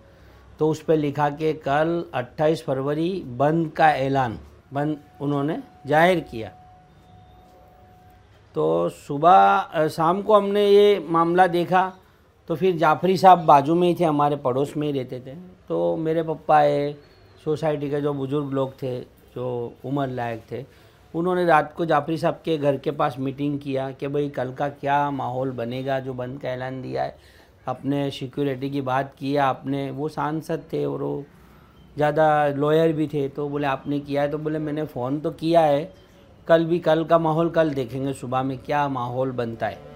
तो 0.60 0.70
उस 0.70 0.82
पर 0.84 0.98
लिखा 0.98 1.30
कि 1.32 1.54
कल 1.66 2.04
28 2.16 2.62
फरवरी 2.64 3.12
बंद 3.38 3.72
का 3.72 3.90
ऐलान, 3.92 4.38
बंद 4.74 4.98
उन्होंने 5.22 5.58
ज़ाहिर 5.88 6.20
किया। 6.22 6.52
तो 8.56 8.90
सुबह 8.90 9.88
शाम 9.90 10.22
को 10.22 10.36
हमने 10.36 10.68
ये 10.68 11.00
मामला 11.10 11.48
देखा 11.50 11.92
तो 12.50 12.56
फिर 12.56 12.76
जाफरी 12.78 13.16
साहब 13.18 13.46
बाजू 13.46 13.76
में 13.76 13.88
ही 13.88 13.96
थे, 13.96 14.04
हमारे 14.04 14.36
पड़ोस 14.38 14.76
में 14.78 14.86
ही 14.88 14.94
रहते 14.94 15.20
थे। 15.20 15.34
तो 15.70 15.96
मेरे 15.98 16.24
पप्पा 16.24 16.60
है, 16.60 16.94
सोसाइटी 17.46 17.90
के 17.90 18.02
जो 18.02 18.14
बुज़ुर्ग 18.14 18.54
लोग 18.54 18.72
थे, 18.74 19.00
जो 19.00 19.74
उम्र 19.86 20.08
लायक 20.10 20.42
थे, 20.52 20.64
उन्होंने 21.14 21.46
रात 21.46 21.74
को 21.74 21.86
जाफरी 21.86 22.18
साहब 22.18 22.42
के 22.46 22.58
घर 22.58 22.78
के 22.78 22.92
पास 22.92 23.16
मीटिंग 23.20 23.60
किया 23.60 23.90
कि 23.92 24.08
भाई 24.08 24.30
कल 24.30 24.52
का 24.54 24.70
क्या 24.70 25.10
माहौल 25.12 25.52
बनेगा 25.52 26.00
जो 26.00 26.14
बंद 26.14 26.40
का 26.42 26.50
ऐलान 26.50 26.82
दिया 26.82 27.04
है। 27.04 27.16
अपने 27.70 28.10
सिक्योरिटी 28.12 28.70
की 28.70 28.82
बात 28.90 29.14
की 29.20 29.36
आपने 29.48 29.90
वो 29.92 30.10
सांसद 30.10 30.64
थे 30.74 30.84
और 30.86 31.04
वो 31.04 31.26
ज़्यादा 31.96 32.48
लॉयर 32.56 32.94
भी 32.94 33.08
थे 33.14 33.28
तो 33.36 33.48
बोले 33.50 33.68
आपने 33.68 34.00
किया 34.00 34.22
है 34.22 34.32
तो 34.32 34.38
बोले 34.38 34.60
मैंने 34.60 34.86
फ़ोन 34.94 35.20
तो 35.20 35.32
किया 35.42 35.62
है 35.62 35.84
कल 36.48 36.66
भी 36.66 36.80
कल 36.80 37.04
का 37.06 37.18
माहौल 37.20 37.50
कल 37.56 37.74
देखेंगे 37.74 38.14
सुबह 38.14 38.44
में 38.44 38.58
क्या 38.58 38.88
माहौल 38.90 39.32
बनता 39.42 39.68
है 39.68 39.88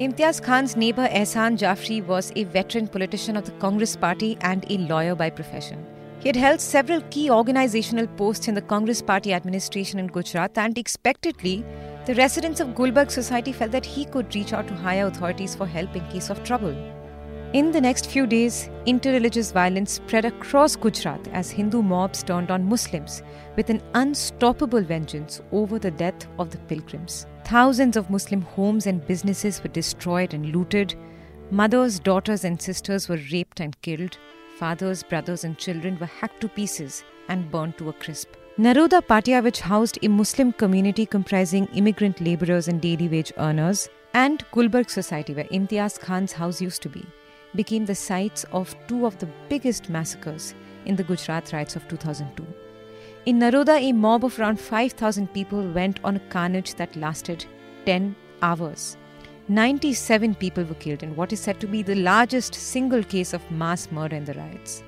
Imtiaz 0.00 0.38
Khan's 0.40 0.74
neighbor 0.76 1.06
Ehsan 1.08 1.58
Jafri 1.58 1.96
was 2.02 2.32
a 2.34 2.44
veteran 2.44 2.86
politician 2.88 3.36
of 3.36 3.44
the 3.44 3.52
Congress 3.62 3.96
party 3.96 4.38
and 4.40 4.64
a 4.70 4.78
lawyer 4.90 5.14
by 5.14 5.28
profession. 5.28 5.82
He 6.20 6.28
had 6.28 6.36
held 6.36 6.62
several 6.62 7.02
key 7.10 7.30
organizational 7.30 8.06
posts 8.06 8.48
in 8.48 8.54
the 8.54 8.62
Congress 8.62 9.02
party 9.02 9.34
administration 9.34 9.98
in 9.98 10.06
Gujarat, 10.06 10.56
and 10.56 10.78
expectedly, 10.78 11.64
the 12.06 12.14
residents 12.14 12.60
of 12.60 12.74
Gulberg 12.74 13.10
society 13.10 13.52
felt 13.52 13.72
that 13.72 13.84
he 13.84 14.04
could 14.04 14.34
reach 14.34 14.52
out 14.52 14.66
to 14.68 14.74
higher 14.74 15.06
authorities 15.06 15.54
for 15.54 15.66
help 15.66 15.94
in 15.94 16.06
case 16.08 16.30
of 16.30 16.42
trouble. 16.42 16.74
In 17.52 17.72
the 17.72 17.80
next 17.80 18.06
few 18.06 18.28
days, 18.28 18.70
interreligious 18.86 19.52
violence 19.52 19.92
spread 19.92 20.24
across 20.24 20.76
Gujarat 20.76 21.26
as 21.32 21.50
Hindu 21.50 21.82
mobs 21.82 22.22
turned 22.22 22.50
on 22.50 22.68
Muslims 22.68 23.22
with 23.56 23.70
an 23.70 23.82
unstoppable 23.94 24.82
vengeance 24.82 25.42
over 25.50 25.78
the 25.78 25.90
death 25.90 26.28
of 26.38 26.50
the 26.50 26.58
pilgrims. 26.58 27.26
Thousands 27.44 27.96
of 27.96 28.08
Muslim 28.08 28.42
homes 28.42 28.86
and 28.86 29.04
businesses 29.04 29.60
were 29.62 29.68
destroyed 29.70 30.32
and 30.32 30.54
looted. 30.54 30.94
Mothers, 31.50 31.98
daughters, 31.98 32.44
and 32.44 32.62
sisters 32.62 33.08
were 33.08 33.20
raped 33.32 33.58
and 33.58 33.80
killed. 33.82 34.16
Fathers, 34.58 35.02
brothers, 35.02 35.42
and 35.42 35.58
children 35.58 35.98
were 35.98 36.06
hacked 36.06 36.40
to 36.42 36.48
pieces 36.48 37.02
and 37.28 37.50
burned 37.50 37.76
to 37.78 37.88
a 37.88 37.92
crisp. 37.92 38.28
Naroda 38.60 39.00
Patia, 39.00 39.42
which 39.42 39.60
housed 39.60 39.98
a 40.02 40.08
Muslim 40.08 40.52
community 40.52 41.06
comprising 41.06 41.66
immigrant 41.68 42.20
laborers 42.20 42.68
and 42.68 42.78
daily 42.78 43.08
wage 43.08 43.32
earners, 43.38 43.88
and 44.12 44.44
Gulberg 44.52 44.90
Society, 44.90 45.32
where 45.32 45.46
Imtiaz 45.46 45.98
Khan's 45.98 46.32
house 46.32 46.60
used 46.60 46.82
to 46.82 46.90
be, 46.90 47.02
became 47.54 47.86
the 47.86 47.94
sites 47.94 48.44
of 48.52 48.74
two 48.86 49.06
of 49.06 49.18
the 49.18 49.30
biggest 49.48 49.88
massacres 49.88 50.52
in 50.84 50.94
the 50.94 51.02
Gujarat 51.02 51.54
riots 51.54 51.74
of 51.74 51.88
2002. 51.88 52.46
In 53.24 53.38
Naroda, 53.38 53.80
a 53.80 53.92
mob 53.92 54.26
of 54.26 54.38
around 54.38 54.60
5,000 54.60 55.32
people 55.32 55.66
went 55.72 55.98
on 56.04 56.16
a 56.16 56.26
carnage 56.28 56.74
that 56.74 56.94
lasted 56.96 57.46
10 57.86 58.14
hours. 58.42 58.98
97 59.48 60.34
people 60.34 60.64
were 60.64 60.74
killed 60.74 61.02
in 61.02 61.16
what 61.16 61.32
is 61.32 61.40
said 61.40 61.58
to 61.60 61.66
be 61.66 61.82
the 61.82 61.94
largest 61.94 62.54
single 62.54 63.02
case 63.02 63.32
of 63.32 63.50
mass 63.50 63.90
murder 63.90 64.16
in 64.16 64.26
the 64.26 64.34
riots. 64.34 64.82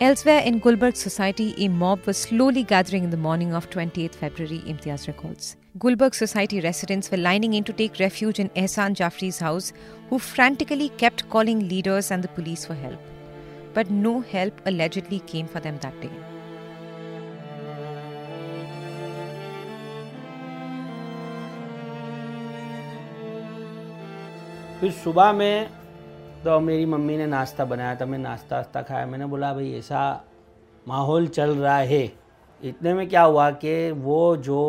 Elsewhere 0.00 0.40
in 0.40 0.60
Gulbarg 0.60 0.94
society, 0.94 1.54
a 1.56 1.68
mob 1.68 2.04
was 2.04 2.18
slowly 2.18 2.62
gathering 2.62 3.02
in 3.02 3.08
the 3.08 3.16
morning 3.16 3.54
of 3.54 3.70
28th 3.70 4.14
February, 4.14 4.58
Imtiaz 4.66 5.06
records. 5.06 5.56
Gulbarg 5.78 6.14
society 6.14 6.60
residents 6.60 7.10
were 7.10 7.16
lining 7.16 7.54
in 7.54 7.64
to 7.64 7.72
take 7.72 7.98
refuge 7.98 8.38
in 8.38 8.50
Ehsan 8.50 8.94
Jafri's 8.94 9.38
house, 9.38 9.72
who 10.10 10.18
frantically 10.18 10.90
kept 10.98 11.28
calling 11.30 11.68
leaders 11.68 12.10
and 12.10 12.22
the 12.22 12.28
police 12.28 12.66
for 12.66 12.74
help. 12.74 13.00
But 13.72 13.90
no 13.90 14.20
help 14.20 14.60
allegedly 14.66 15.20
came 15.20 15.46
for 15.46 15.60
them 15.60 15.78
that 15.78 15.98
day. 16.00 16.10
फिर 24.80 24.90
सुबह 24.92 25.32
में 25.32 25.68
तो 26.45 26.59
मेरी 26.59 26.85
mummy 26.85 27.17
ने 27.17 27.25
नाश्ता 27.25 27.65
बनाया 27.65 27.95
था 27.95 28.05
मैं 28.05 28.17
नाश्ता 28.17 28.55
वास्ता 28.55 28.81
खाया। 28.81 29.05
मैंने 29.05 29.25
बोला 29.25 29.53
भाई 29.53 29.73
ऐसा 29.73 29.99
माहौल 30.87 31.27
चल 31.27 31.49
रहा 31.55 31.77
है। 31.77 32.01
इतने 32.61 32.93
में 32.93 33.07
क्या 33.09 33.21
हुआ 33.21 33.49
कि 33.51 33.91
वो 33.91 34.37
जो 34.37 34.61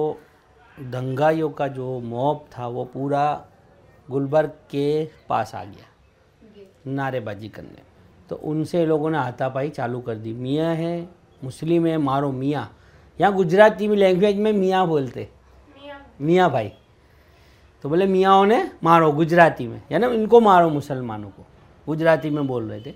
दंगाइयों 0.76 1.48
का 1.50 1.68
जो 1.68 1.98
मॉब 2.00 2.44
था 2.52 2.66
वो 2.66 2.84
पूरा 2.84 3.24
गुलबर्ग 4.08 4.50
के 4.70 5.04
पास 5.28 5.54
आ 5.54 5.62
गया 5.64 5.86
नारेबाजी 6.86 7.48
करने। 7.48 7.82
तो 8.30 8.36
उनसे 8.36 8.84
लोगों 8.86 9.10
ने 9.10 9.18
हाथापाई 9.18 9.68
चालू 9.70 10.00
कर 10.00 10.14
दी। 10.14 10.32
मियाँ 10.32 10.74
है 10.74 11.08
मुस्लिम 11.44 11.86
है 11.86 11.96
मारो 11.98 12.30
मियाँ। 12.32 12.70
यहाँ 13.20 13.32
गुजराती 13.34 13.88
में 13.88 13.96
लैंग्वेज 13.96 14.36
में 14.36 14.52
मियाँ 14.52 14.86
बोलते। 14.86 15.28
मियाँ। 16.20 16.50
भाई। 16.50 16.72
तो 17.84 17.88
बोले 17.88 18.06
मियाँ 18.06 18.44
ने 18.46 18.62
मारो 18.84 19.10
गुजराती 19.12 19.66
में। 19.66 19.82
या 19.92 19.98
ना 19.98 20.06
इनको 20.08 20.40
मारो 20.40 20.68
मुसलमानों 20.68 21.30
को। 21.30 21.46
गुजराती 21.86 22.30
में 22.30 22.46
बोल 22.46 22.70
रहे 22.70 22.80
थे। 22.80 22.94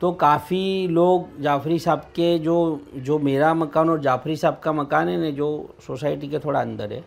तो 0.00 0.12
काफ़ी 0.12 0.88
लोग 0.88 1.40
जाफरी 1.40 1.78
साहब 1.78 1.98
के 1.98 2.38
जो 2.38 2.80
जो 2.96 3.18
मेरा 3.18 3.52
मकान 3.54 3.90
और 3.90 4.00
जाफरी 4.00 4.36
साहब 4.36 4.60
का 4.64 4.72
मकान 4.72 5.08
है 5.08 5.16
ना, 5.18 5.30
जो 5.30 5.74
सोसाइटी 5.86 6.28
के 6.28 6.38
थोड़ा 6.38 6.60
अंदर 6.60 6.92
है 6.92 7.04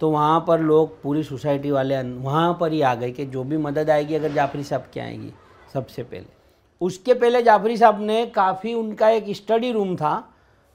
तो 0.00 0.10
वहाँ 0.10 0.44
पर 0.48 0.60
लोग 0.60 1.02
पूरी 1.02 1.22
सोसाइटी 1.22 1.70
वाले 1.70 1.94
अं- 1.94 2.24
वहाँ 2.24 2.56
पर 2.60 2.72
ही 2.72 2.80
आ 2.80 2.94
गए 2.94 3.10
कि 3.10 3.24
जो 3.26 3.44
भी 3.44 3.56
मदद 3.56 3.90
आएगी 3.90 4.14
अगर 4.14 4.32
जाफरी 4.32 4.62
साहब 4.64 4.84
की 4.94 5.00
आएगी 5.00 5.32
सबसे 5.74 6.02
पहले। 6.02 6.26
उसके 6.80 7.14
पहले 7.14 7.42
जाफरी 7.42 7.76
साहब 7.76 8.00
ने 8.00 8.26
काफ़ी, 8.26 8.74
उनका 8.74 9.08
एक 9.08 9.24
स्टडी 9.30 9.72
रूम 9.72 9.96
था 9.96 10.34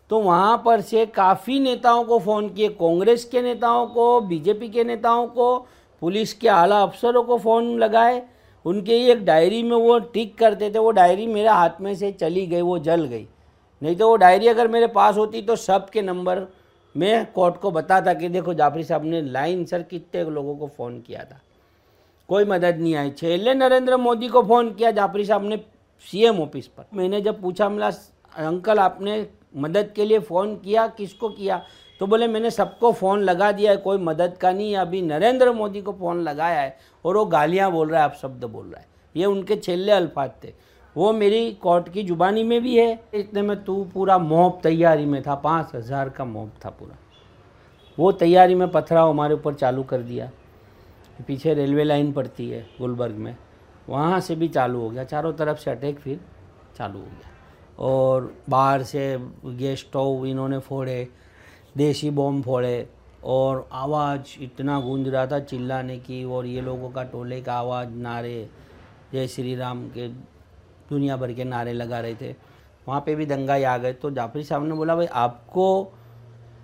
तो 0.09 0.19
वहाँ 0.19 0.61
पर 0.65 0.81
से 0.81 1.05
काफ़ी 1.05 1.59
नेताओं 1.59 2.03
को 2.03 2.19
फ़ोन 2.19 2.49
किए, 2.49 2.69
कांग्रेस 2.69 3.25
के 3.25 3.41
नेताओं 3.41 3.87
को, 3.87 4.21
बीजेपी 4.21 4.69
के 4.69 4.83
नेताओं 4.83 5.27
को, 5.27 5.57
पुलिस 6.01 6.33
के 6.33 6.47
आला 6.47 6.81
अफसरों 6.83 7.23
को 7.23 7.37
फ़ोन 7.37 7.77
लगाए 7.77 8.21
उनके 8.65 8.95
ही 8.95 9.11
एक 9.11 9.25
डायरी 9.25 9.63
में 9.63 9.77
वो 9.77 9.99
टिक 9.99 10.37
करते 10.37 10.69
थे, 10.69 10.79
वो 10.79 10.91
डायरी 10.91 11.27
मेरे 11.27 11.49
हाथ 11.49 11.81
में 11.81 11.95
से 11.95 12.11
चली 12.11 12.47
गई, 12.47 12.61
वो 12.61 12.79
जल 12.79 13.05
गई। 13.05 13.27
नहीं 13.81 13.95
तो 13.95 14.09
वो 14.09 14.15
डायरी 14.15 14.47
अगर 14.47 14.67
मेरे 14.67 14.87
पास 14.87 15.17
होती 15.17 15.41
तो 15.41 15.55
सब 15.55 15.89
के 15.89 16.01
नंबर 16.01 16.45
मैं 16.95 17.31
कोर्ट 17.31 17.57
को 17.57 17.71
बताता 17.71 18.13
कि 18.13 18.29
देखो 18.29 18.53
जाफरी 18.53 18.83
साहब 18.83 19.05
ने 19.05 19.21
लाइन, 19.21 19.65
सर, 19.65 19.81
कितने 19.83 20.23
लोगों 20.23 20.55
को 20.55 20.67
फ़ोन 20.67 20.99
किया 21.01 21.23
था। 21.23 21.39
कोई 22.29 22.45
मदद 22.45 22.77
नहीं 22.77 22.95
आई। 22.95 23.09
छेले 23.09 23.53
नरेंद्र 23.53 23.97
मोदी 23.97 24.27
को 24.27 24.41
फ़ोन 24.43 24.73
किया, 24.73 24.91
जाफरी 24.91 25.25
साहब 25.25 25.43
ने 25.43 25.57
सीएम 26.11 26.39
ऑफ़िस 26.39 26.67
पर। 26.67 26.85
मैंने 26.93 27.21
जब 27.21 27.41
पूछा 27.41 27.69
मिला 27.69 27.89
अंकल, 28.35 28.79
आपने 28.79 29.27
मदद 29.57 29.91
के 29.95 30.05
लिए 30.05 30.19
फ़ोन 30.19 30.55
किया? 30.55 30.87
किसको 30.87 31.29
किया? 31.29 31.63
तो 32.01 32.07
बोले, 32.07 32.27
मैंने 32.27 32.49
सबको 32.51 32.91
फ़ोन 32.91 33.21
लगा 33.21 33.51
दिया 33.51 33.71
है, 33.71 33.77
कोई 33.77 33.97
मदद 33.97 34.37
का 34.37 34.51
नहीं 34.51 34.71
है, 34.71 34.79
अभी 34.79 35.01
नरेंद्र 35.01 35.51
मोदी 35.53 35.81
को 35.81 35.93
फ़ोन 35.93 36.21
लगाया 36.21 36.61
है 36.61 36.77
और 37.05 37.17
वो 37.17 37.25
गालियाँ 37.25 37.71
बोल 37.71 37.89
रहा 37.89 37.99
है 37.99 38.05
आप 38.05 38.15
शब्द 38.21 38.43
बोल 38.45 38.65
रहा 38.65 38.79
है। 38.79 38.87
ये 39.15 39.25
उनके 39.25 39.55
छेले 39.55 39.91
अल्फाज 39.91 40.29
थे। 40.43 40.53
वो 40.95 41.11
मेरी 41.13 41.51
कोर्ट 41.53 41.89
की 41.89 42.03
जुबानी 42.03 42.43
में 42.43 42.61
भी 42.61 42.75
है। 42.77 42.99
इतने 43.13 43.41
में 43.41 43.63
तू 43.63 43.83
पूरा 43.93 44.17
मोब 44.17 44.59
तैयारी 44.63 45.05
में 45.05 45.21
था, 45.23 45.35
पाँच 45.35 45.71
हज़ार 45.75 46.09
का 46.09 46.25
मोब 46.25 46.51
था 46.65 46.69
पूरा। 46.69 46.97
वो 47.97 48.11
तैयारी 48.11 48.55
में 48.55 48.69
पथराव 48.71 49.09
हमारे 49.09 49.33
ऊपर 49.33 49.53
चालू 49.53 49.83
कर 49.83 50.01
दिया। 50.01 50.29
पीछे 51.27 51.53
रेलवे 51.53 51.83
लाइन 51.83 52.11
पड़ती 52.11 52.49
है 52.49 52.65
गुलबर्ग 52.79 53.15
में। 53.15 53.35
वहाँ 53.89 54.19
से 54.19 54.35
भी 54.35 54.47
चालू 54.47 54.79
हो 54.79 54.89
गया। 54.89 55.03
चारों 55.03 55.33
तरफ़ 55.33 55.59
से 55.59 55.71
अटैक 55.71 55.99
फिर 55.99 56.19
चालू 56.77 56.99
हो 56.99 57.05
गया। 57.05 57.29
और 57.79 58.33
बाहर 58.49 58.83
से 58.83 59.17
गैस 59.45 59.79
स्टोव 59.79 60.25
इन्होंने 60.25 60.59
फोड़े। 60.59 61.07
देसी 61.75 62.09
बॉम्ब 62.09 62.43
फोड़े 62.43 62.87
और 63.23 63.67
आवाज़ 63.73 64.43
इतना 64.43 64.79
गूंज 64.79 65.07
रहा 65.07 65.25
था 65.27 65.39
चिल्लाने 65.41 65.97
की 65.97 66.23
और 66.25 66.45
ये 66.45 66.61
लोगों 66.61 66.89
का 66.89 67.03
टोले 67.03 67.41
का 67.41 67.53
आवाज़, 67.53 67.89
नारे, 67.89 68.49
जय 69.13 69.27
श्री 69.27 69.55
राम 69.55 69.87
के 69.87 70.07
दुनिया 70.89 71.17
भर 71.17 71.33
के 71.33 71.43
नारे 71.43 71.73
लगा 71.73 71.99
रहे 71.99 72.15
थे। 72.15 72.33
वहाँ 72.87 73.01
पे 73.01 73.15
भी 73.15 73.25
दंगा 73.25 73.53
आ 73.69 73.77
गए। 73.77 73.93
तो 73.93 74.11
जाफरी 74.11 74.43
साहब 74.43 74.63
ने 74.63 74.73
बोला, 74.73 74.95
भाई, 74.95 75.05
आपको 75.05 75.93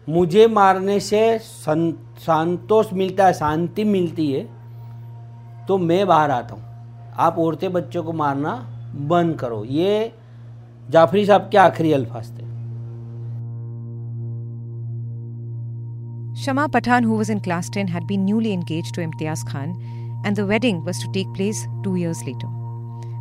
मुझे 0.08 0.48
मारने 0.48 1.00
से 1.00 1.38
संतोष 1.40 2.94
मिलता 2.94 3.26
है, 3.26 3.34
शांति 3.34 3.84
मिलती 3.84 4.32
है 4.32 4.44
तो 5.68 5.78
मैं 5.78 6.06
बाहर 6.08 6.32
आता 6.32 6.56
हूँ। 6.56 7.14
आप 7.18 7.40
औरतें 7.40 7.72
बच्चों 7.74 8.04
को 8.04 8.14
मारना 8.14 8.56
बंद 9.10 9.40
करो। 9.40 9.64
ये 9.66 10.14
जाफरी 10.90 11.26
साहब 11.26 11.50
के 11.50 11.58
आखिरी 11.58 11.92
अल्फाज 11.94 12.30
थे। 12.32 12.51
Shama 16.41 16.69
Pathan, 16.69 17.03
who 17.03 17.15
was 17.15 17.31
in 17.31 17.41
class 17.41 17.71
10, 17.71 17.89
had 17.89 18.07
been 18.07 18.25
newly 18.25 18.53
engaged 18.53 18.95
to 18.95 19.01
Imtiaz 19.01 19.45
Khan, 19.49 19.75
and 20.25 20.37
the 20.37 20.47
wedding 20.47 20.85
was 20.85 20.99
to 20.99 21.11
take 21.13 21.33
place 21.35 21.67
two 21.83 21.97
years 21.97 22.23
later. 22.25 22.49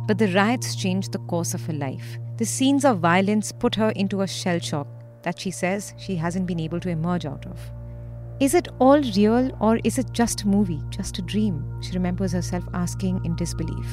But 0.06 0.18
the 0.18 0.32
riots 0.34 0.76
changed 0.76 1.12
the 1.12 1.18
course 1.20 1.54
of 1.54 1.64
her 1.66 1.72
life. 1.72 2.18
The 2.36 2.44
scenes 2.44 2.84
of 2.84 3.00
violence 3.00 3.52
put 3.52 3.74
her 3.76 3.90
into 3.90 4.20
a 4.20 4.28
shell 4.28 4.58
shock 4.58 4.86
that 5.22 5.40
she 5.40 5.50
says 5.50 5.94
she 5.98 6.16
hasn't 6.16 6.46
been 6.46 6.60
able 6.60 6.80
to 6.80 6.90
emerge 6.90 7.26
out 7.26 7.46
of. 7.46 7.58
Is 8.38 8.54
it 8.54 8.68
all 8.78 9.00
real 9.00 9.50
or 9.60 9.78
is 9.82 9.96
it 9.98 10.12
just 10.12 10.42
a 10.42 10.48
movie, 10.48 10.82
just 10.90 11.18
a 11.18 11.22
dream? 11.22 11.64
She 11.80 11.92
remembers 11.92 12.32
herself 12.32 12.64
asking 12.74 13.24
in 13.24 13.34
disbelief. 13.36 13.86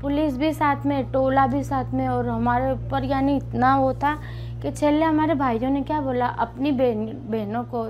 Police 0.00 0.36
भी 0.36 0.52
साथ 0.52 0.84
में 0.86 1.10
टोला 1.10 1.46
भी 1.46 1.62
साथ 1.64 1.92
में 1.94 2.06
और 2.08 2.28
हमारे 2.28 2.72
ऊपर 2.72 3.04
यानी 3.04 3.36
इतना 3.36 3.76
वो 3.78 3.92
था 4.02 4.12
कि 4.61 4.71
छेले 4.71 5.05
हमारे 5.05 5.33
भाइयों 5.33 5.71
ने 5.71 5.81
क्या 5.81 6.01
बोला? 6.01 6.27
अपनी 6.27 6.71
बहन, 6.71 7.05
बहनों 7.05 7.63
को, 7.63 7.83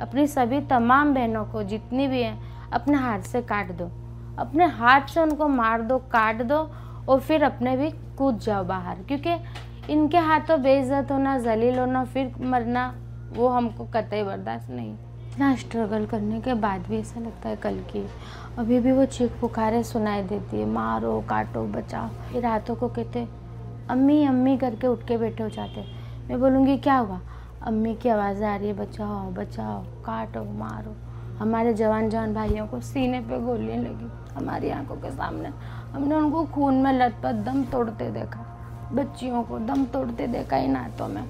अपनी 0.00 0.26
सभी 0.26 0.60
तमाम 0.60 1.14
बहनों 1.14 1.44
को, 1.44 1.62
जितनी 1.62 2.08
भी 2.08 2.22
हैं, 2.22 2.40
अपने 2.72 2.98
हाथ 2.98 3.20
से 3.20 3.42
काट 3.42 3.72
दो। 3.72 3.90
अपने 4.38 4.66
हाथ 4.66 5.00
से 5.00 5.20
उनको 5.20 5.48
मार 5.48 5.82
दो, 5.82 5.98
काट 5.98 6.42
दो 6.42 6.70
और 7.08 7.20
फिर 7.20 7.42
अपने 7.42 7.76
भी 7.76 7.90
कूद 7.90 8.38
जाओ 8.38 8.64
बाहर। 8.64 8.94
क्योंकि 8.94 9.36
इनके 9.92 10.18
हाथों 10.18 10.62
बेइज्जत 10.62 11.08
होना, 11.12 11.38
जलील 11.38 11.78
होना, 11.78 12.04
फिर 12.04 12.34
मरना, 12.40 12.94
वो 13.32 13.48
हमको 13.48 13.84
कतई 13.84 14.22
बर्दाश्त 14.22 14.70
नहीं। 14.70 14.94
इतना 14.94 15.54
स्ट्रगल 15.54 16.06
करने 16.06 16.40
के 16.40 16.54
बाद 16.54 16.80
भी 16.80 16.98
ऐसा 16.98 17.20
लगता 17.20 17.48
है 17.48 17.56
कल 17.56 17.74
की। 17.74 18.06
अभी 18.58 18.80
भी 18.80 18.92
वो 18.92 19.04
चीख 19.04 19.32
पुकारें, 19.40 19.82
सुनाई 19.82 20.22
देती 20.22 20.60
है, 20.60 20.66
मारो, 20.66 21.24
काटो, 21.28 21.62
बचाओ। 21.62 22.08
फिर 22.08 22.42
रातों 22.42 22.74
को 22.74 22.88
कहते, 22.88 23.28
अम्मी 23.90 24.24
अम्मी 24.24 24.56
करके 24.56 24.86
उठ 24.86 25.06
के 25.06 25.16
बैठे 25.16 25.42
हो 25.42 25.48
जाते। 25.48 25.97
मैं 26.28 26.38
बोलूँगी, 26.40 26.76
क्या 26.76 26.96
हुआ? 26.96 27.18
अम्मी 27.62 27.94
की 27.94 28.08
आवाज़ 28.08 28.42
आ 28.44 28.54
रही 28.56 28.68
है, 28.68 28.72
बचाओ 28.74 29.30
बचाओ, 29.32 29.80
काटो, 30.04 30.42
मारो। 30.58 30.94
हमारे 31.38 31.72
जवान 31.74 32.08
जवान 32.10 32.34
भाइयों 32.34 32.66
को 32.66 32.80
सीने 32.80 33.20
पे 33.20 33.38
गोलियाँ 33.40 33.78
लगी, 33.78 34.10
हमारी 34.34 34.70
आँखों 34.70 34.96
के 34.96 35.10
सामने। 35.10 35.48
हमने 35.92 36.14
उनको 36.14 36.44
खून 36.44 36.74
में 36.74 36.92
लथपथ 36.92 37.42
दम 37.44 37.62
तोड़ते 37.64 38.10
देखा, 38.10 38.44
बच्चियों 38.92 39.42
को 39.42 39.58
दम 39.58 39.84
तोड़ते 39.84 40.26
देखा 40.26 40.56
इन 40.56 40.76
हाथों 40.76 41.08
में। 41.08 41.24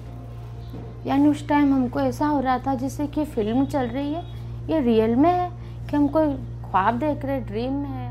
यानी 1.05 1.27
उस 1.27 1.47
टाइम 1.47 1.73
हमको 1.73 1.99
ऐसा 1.99 2.27
हो 2.27 2.39
रहा 2.39 2.57
था 2.59 2.75
जैसे 2.75 3.07
कि 3.07 3.25
फ़िल्म 3.25 3.65
चल 3.65 3.87
रही 3.87 4.13
है, 4.13 4.23
ये 4.69 4.79
रियल 4.81 5.15
में 5.15 5.31
है 5.31 5.49
कि 5.89 5.95
हम 5.95 6.07
कोई 6.07 6.33
ख्वाब 6.65 6.99
देख 6.99 7.25
रहे 7.25 7.39
ड्रीम 7.41 7.73
में 7.73 7.89
है। 7.89 8.08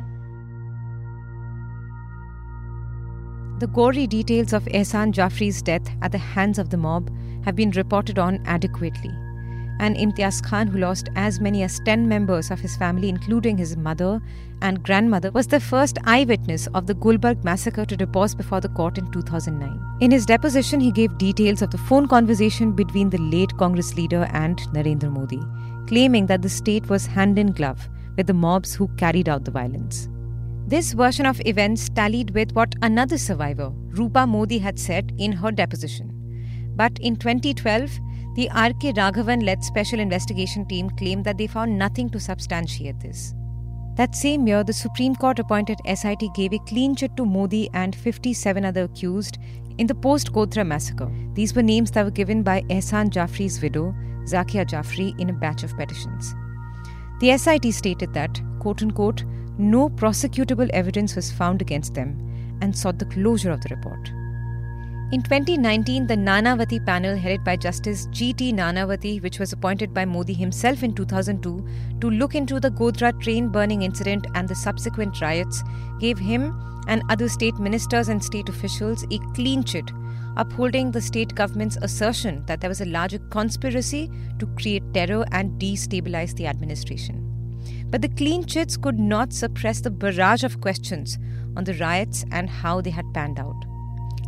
The 3.58 3.66
gory 3.66 4.06
details 4.06 4.52
of 4.52 4.66
Ehsan 4.66 5.12
Jafri's 5.12 5.62
death 5.62 5.90
at 6.00 6.12
the 6.12 6.18
hands 6.18 6.60
of 6.60 6.70
the 6.70 6.76
mob 6.76 7.10
have 7.44 7.56
been 7.56 7.72
reported 7.72 8.16
on 8.16 8.40
adequately. 8.46 9.10
And 9.80 9.96
Imtiaz 9.96 10.40
Khan, 10.40 10.68
who 10.68 10.78
lost 10.78 11.08
as 11.16 11.40
many 11.40 11.64
as 11.64 11.80
10 11.80 12.06
members 12.06 12.52
of 12.52 12.60
his 12.60 12.76
family, 12.76 13.08
including 13.08 13.58
his 13.58 13.76
mother 13.76 14.20
and 14.62 14.84
grandmother, 14.84 15.32
was 15.32 15.48
the 15.48 15.58
first 15.58 15.98
eyewitness 16.04 16.68
of 16.68 16.86
the 16.86 16.94
Gulberg 16.94 17.42
massacre 17.42 17.84
to 17.84 17.96
depose 17.96 18.32
before 18.32 18.60
the 18.60 18.68
court 18.68 18.96
in 18.96 19.10
2009. 19.10 19.80
In 20.00 20.12
his 20.12 20.24
deposition, 20.24 20.78
he 20.78 20.92
gave 20.92 21.18
details 21.18 21.60
of 21.60 21.72
the 21.72 21.78
phone 21.78 22.06
conversation 22.06 22.70
between 22.70 23.10
the 23.10 23.18
late 23.18 23.56
Congress 23.56 23.96
leader 23.96 24.28
and 24.32 24.58
Narendra 24.72 25.10
Modi, 25.10 25.40
claiming 25.88 26.26
that 26.26 26.42
the 26.42 26.48
state 26.48 26.88
was 26.88 27.06
hand 27.06 27.40
in 27.40 27.50
glove 27.50 27.88
with 28.16 28.28
the 28.28 28.34
mobs 28.34 28.72
who 28.72 28.86
carried 28.96 29.28
out 29.28 29.44
the 29.44 29.50
violence. 29.50 30.08
This 30.68 30.92
version 30.92 31.24
of 31.24 31.40
events 31.46 31.88
tallied 31.88 32.34
with 32.34 32.52
what 32.52 32.74
another 32.82 33.16
survivor, 33.16 33.70
Rupa 33.86 34.26
Modi, 34.26 34.58
had 34.58 34.78
said 34.78 35.14
in 35.16 35.32
her 35.32 35.50
deposition. 35.50 36.12
But 36.76 36.98
in 36.98 37.16
2012, 37.16 37.90
the 38.34 38.50
R.K. 38.50 38.92
Raghavan 38.92 39.46
led 39.46 39.64
special 39.64 39.98
investigation 39.98 40.66
team 40.68 40.90
claimed 40.90 41.24
that 41.24 41.38
they 41.38 41.46
found 41.46 41.78
nothing 41.78 42.10
to 42.10 42.20
substantiate 42.20 43.00
this. 43.00 43.32
That 43.94 44.14
same 44.14 44.46
year, 44.46 44.62
the 44.62 44.74
Supreme 44.74 45.16
Court 45.16 45.38
appointed 45.38 45.78
SIT 45.86 46.22
gave 46.34 46.52
a 46.52 46.58
clean 46.66 46.94
chit 46.94 47.16
to 47.16 47.24
Modi 47.24 47.70
and 47.72 47.96
57 47.96 48.62
other 48.62 48.82
accused 48.82 49.38
in 49.78 49.86
the 49.86 49.94
post 49.94 50.34
Godhra 50.34 50.66
massacre. 50.66 51.10
These 51.32 51.54
were 51.54 51.62
names 51.62 51.92
that 51.92 52.04
were 52.04 52.10
given 52.10 52.42
by 52.42 52.60
Ehsan 52.68 53.08
Jafri's 53.08 53.62
widow, 53.62 53.94
Zakia 54.24 54.66
Jafri, 54.66 55.18
in 55.18 55.30
a 55.30 55.32
batch 55.32 55.62
of 55.62 55.74
petitions. 55.78 56.34
The 57.20 57.38
SIT 57.38 57.72
stated 57.72 58.12
that, 58.12 58.38
quote 58.60 58.82
unquote, 58.82 59.24
no 59.58 59.88
prosecutable 59.88 60.70
evidence 60.72 61.16
was 61.16 61.32
found 61.32 61.60
against 61.60 61.94
them 61.94 62.16
and 62.62 62.76
sought 62.76 62.98
the 62.98 63.06
closure 63.06 63.50
of 63.50 63.60
the 63.60 63.74
report. 63.74 64.10
In 65.10 65.22
2019, 65.22 66.06
the 66.06 66.16
Nanavati 66.16 66.84
panel, 66.84 67.16
headed 67.16 67.42
by 67.42 67.56
Justice 67.56 68.06
G.T. 68.10 68.52
Nanavati, 68.52 69.22
which 69.22 69.38
was 69.38 69.54
appointed 69.54 69.94
by 69.94 70.04
Modi 70.04 70.34
himself 70.34 70.82
in 70.82 70.94
2002 70.94 71.66
to 72.00 72.10
look 72.10 72.34
into 72.34 72.60
the 72.60 72.70
Godhra 72.70 73.18
train 73.18 73.48
burning 73.48 73.82
incident 73.82 74.26
and 74.34 74.46
the 74.46 74.54
subsequent 74.54 75.22
riots, 75.22 75.62
gave 75.98 76.18
him 76.18 76.52
and 76.88 77.02
other 77.08 77.28
state 77.28 77.58
ministers 77.58 78.10
and 78.10 78.22
state 78.22 78.50
officials 78.50 79.04
a 79.10 79.18
clean 79.34 79.64
chit, 79.64 79.90
upholding 80.36 80.90
the 80.90 81.00
state 81.00 81.34
government's 81.34 81.78
assertion 81.80 82.44
that 82.44 82.60
there 82.60 82.70
was 82.70 82.82
a 82.82 82.86
larger 82.86 83.18
conspiracy 83.30 84.10
to 84.38 84.46
create 84.58 84.82
terror 84.92 85.24
and 85.32 85.58
destabilize 85.58 86.36
the 86.36 86.46
administration. 86.46 87.27
But 87.90 88.02
the 88.02 88.08
clean 88.08 88.44
chits 88.44 88.76
could 88.76 88.98
not 88.98 89.32
suppress 89.32 89.80
the 89.80 89.90
barrage 89.90 90.44
of 90.44 90.60
questions 90.60 91.18
on 91.56 91.64
the 91.64 91.74
riots 91.74 92.24
and 92.30 92.48
how 92.48 92.80
they 92.80 92.90
had 92.90 93.12
panned 93.14 93.40
out. 93.40 93.64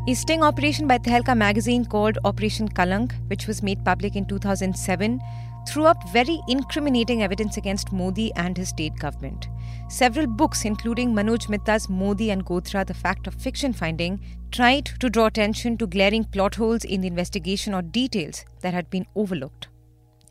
A 0.08 0.14
sting 0.14 0.42
operation 0.42 0.86
by 0.86 0.98
Tehelka 0.98 1.36
magazine 1.36 1.84
called 1.84 2.18
Operation 2.24 2.68
Kalank, 2.68 3.12
which 3.28 3.46
was 3.46 3.62
made 3.62 3.84
public 3.84 4.16
in 4.16 4.24
2007, 4.24 5.20
threw 5.68 5.84
up 5.84 6.08
very 6.08 6.40
incriminating 6.48 7.22
evidence 7.22 7.58
against 7.58 7.92
Modi 7.92 8.32
and 8.34 8.56
his 8.56 8.70
state 8.70 8.96
government. 8.96 9.46
Several 9.88 10.26
books, 10.26 10.64
including 10.64 11.12
Manoj 11.12 11.48
Mitta's 11.50 11.88
Modi 11.90 12.30
and 12.30 12.46
Godhra, 12.46 12.86
The 12.86 12.94
Fact 12.94 13.26
of 13.26 13.34
Fiction 13.34 13.74
Finding, 13.74 14.20
tried 14.50 14.86
to 15.00 15.10
draw 15.10 15.26
attention 15.26 15.76
to 15.76 15.86
glaring 15.86 16.24
plot 16.24 16.54
holes 16.54 16.84
in 16.84 17.02
the 17.02 17.08
investigation 17.08 17.74
or 17.74 17.82
details 17.82 18.44
that 18.62 18.72
had 18.72 18.88
been 18.88 19.06
overlooked. 19.14 19.68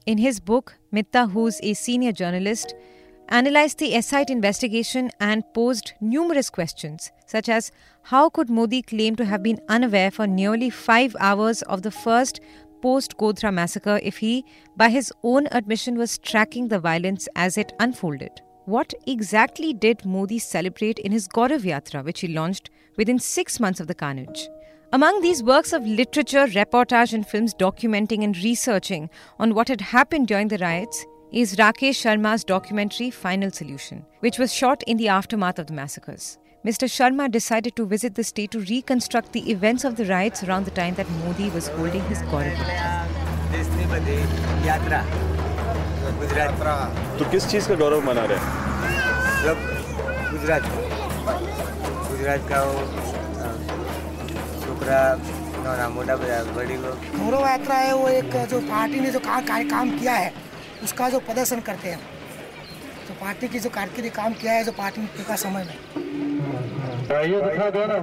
In 0.07 0.17
his 0.17 0.39
book, 0.39 0.75
Mitta, 0.91 1.31
who's 1.31 1.59
a 1.61 1.75
senior 1.75 2.11
journalist, 2.11 2.73
analyzed 3.29 3.79
the 3.79 3.99
SIT 4.01 4.29
investigation 4.29 5.09
and 5.19 5.43
posed 5.53 5.93
numerous 6.01 6.49
questions, 6.49 7.11
such 7.25 7.47
as 7.47 7.71
how 8.03 8.29
could 8.29 8.49
Modi 8.49 8.81
claim 8.81 9.15
to 9.15 9.25
have 9.25 9.43
been 9.43 9.59
unaware 9.69 10.11
for 10.11 10.27
nearly 10.27 10.69
five 10.69 11.15
hours 11.19 11.61
of 11.63 11.83
the 11.83 11.91
first 11.91 12.39
post 12.81 13.17
Godhra 13.17 13.53
massacre 13.53 13.99
if 14.01 14.17
he, 14.17 14.45
by 14.75 14.89
his 14.89 15.11
own 15.23 15.47
admission, 15.51 15.97
was 15.97 16.17
tracking 16.17 16.67
the 16.67 16.79
violence 16.79 17.27
as 17.35 17.57
it 17.57 17.73
unfolded? 17.79 18.41
What 18.65 18.93
exactly 19.07 19.73
did 19.73 20.05
Modi 20.05 20.39
celebrate 20.39 20.99
in 20.99 21.11
his 21.11 21.27
Gaurav 21.27 21.61
Yatra, 21.61 22.03
which 22.03 22.21
he 22.21 22.27
launched 22.27 22.69
within 22.97 23.19
six 23.19 23.59
months 23.59 23.79
of 23.79 23.87
the 23.87 23.95
carnage? 23.95 24.47
Among 24.91 25.21
these 25.21 25.43
works 25.43 25.71
of 25.71 25.85
literature, 25.85 26.47
reportage, 26.47 27.13
and 27.13 27.27
films 27.27 27.53
documenting 27.53 28.23
and 28.23 28.35
researching 28.37 29.09
on 29.37 29.53
what 29.53 29.67
had 29.67 29.81
happened 29.81 30.27
during 30.27 30.47
the 30.47 30.57
riots 30.57 31.05
is 31.32 31.56
Rakesh 31.56 32.00
Sharma's 32.00 32.44
documentary 32.44 33.10
Final 33.10 33.50
Solution, 33.50 34.04
which 34.20 34.38
was 34.38 34.54
shot 34.54 34.82
in 34.86 34.96
the 34.96 35.08
aftermath 35.08 35.58
of 35.58 35.66
the 35.66 35.72
massacres. 35.72 36.38
Mr. 36.64 36.88
Sharma 36.88 37.30
decided 37.30 37.76
to 37.76 37.84
visit 37.84 38.14
the 38.14 38.24
state 38.24 38.50
to 38.52 38.60
reconstruct 38.60 39.32
the 39.32 39.50
events 39.50 39.84
of 39.84 39.96
the 39.96 40.04
riots 40.06 40.44
around 40.44 40.64
the 40.64 40.70
time 40.70 40.94
that 40.94 41.10
Modi 41.24 41.50
was 41.50 41.68
holding 41.68 42.02
his 42.02 42.22
Gaurav 42.22 42.56
यात्रा 44.66 45.00
गुजरात 46.20 47.18
तो 47.18 47.30
किस 47.30 47.46
चीज़ 47.50 47.68
का 47.68 47.74
गौरव 47.82 48.00
मना 48.06 48.24
रहे 48.30 48.38
हैं 48.38 49.42
जब 49.44 49.56
गुजरात 50.30 50.62
गुजरात 52.08 52.48
का 52.48 52.62
वो 52.62 52.80
छोकरा 54.64 55.00
नाना 55.64 55.88
मोटा 55.96 56.16
बड़ा 56.16 56.42
बड़ी 56.56 56.76
लोग 56.86 57.06
गौरव 57.18 57.46
यात्रा 57.46 57.76
है 57.76 57.92
वो 57.94 58.08
एक 58.08 58.36
जो 58.50 58.60
पार्टी 58.72 59.00
ने 59.00 59.10
जो 59.10 59.20
का, 59.28 59.40
कार्य 59.48 59.64
काम 59.70 59.98
किया 59.98 60.12
है 60.12 60.32
उसका 60.83 61.09
जो 61.09 61.19
प्रदर्शन 61.27 61.59
करते 61.69 61.89
हैं 61.89 61.99
तो 63.07 63.13
पार्टी 63.21 63.47
की 63.53 63.59
जो 63.59 63.69
कारकिर्दी 63.77 64.09
काम 64.17 64.33
किया 64.41 64.53
है 64.53 64.63
जो 64.63 64.71
पार्टी 64.79 65.01
ने 65.01 65.23
का 65.27 65.35
समय 65.35 65.63
में 65.69 65.77
ये 67.09 67.41
दिखा 67.41 67.69
देना 67.77 67.97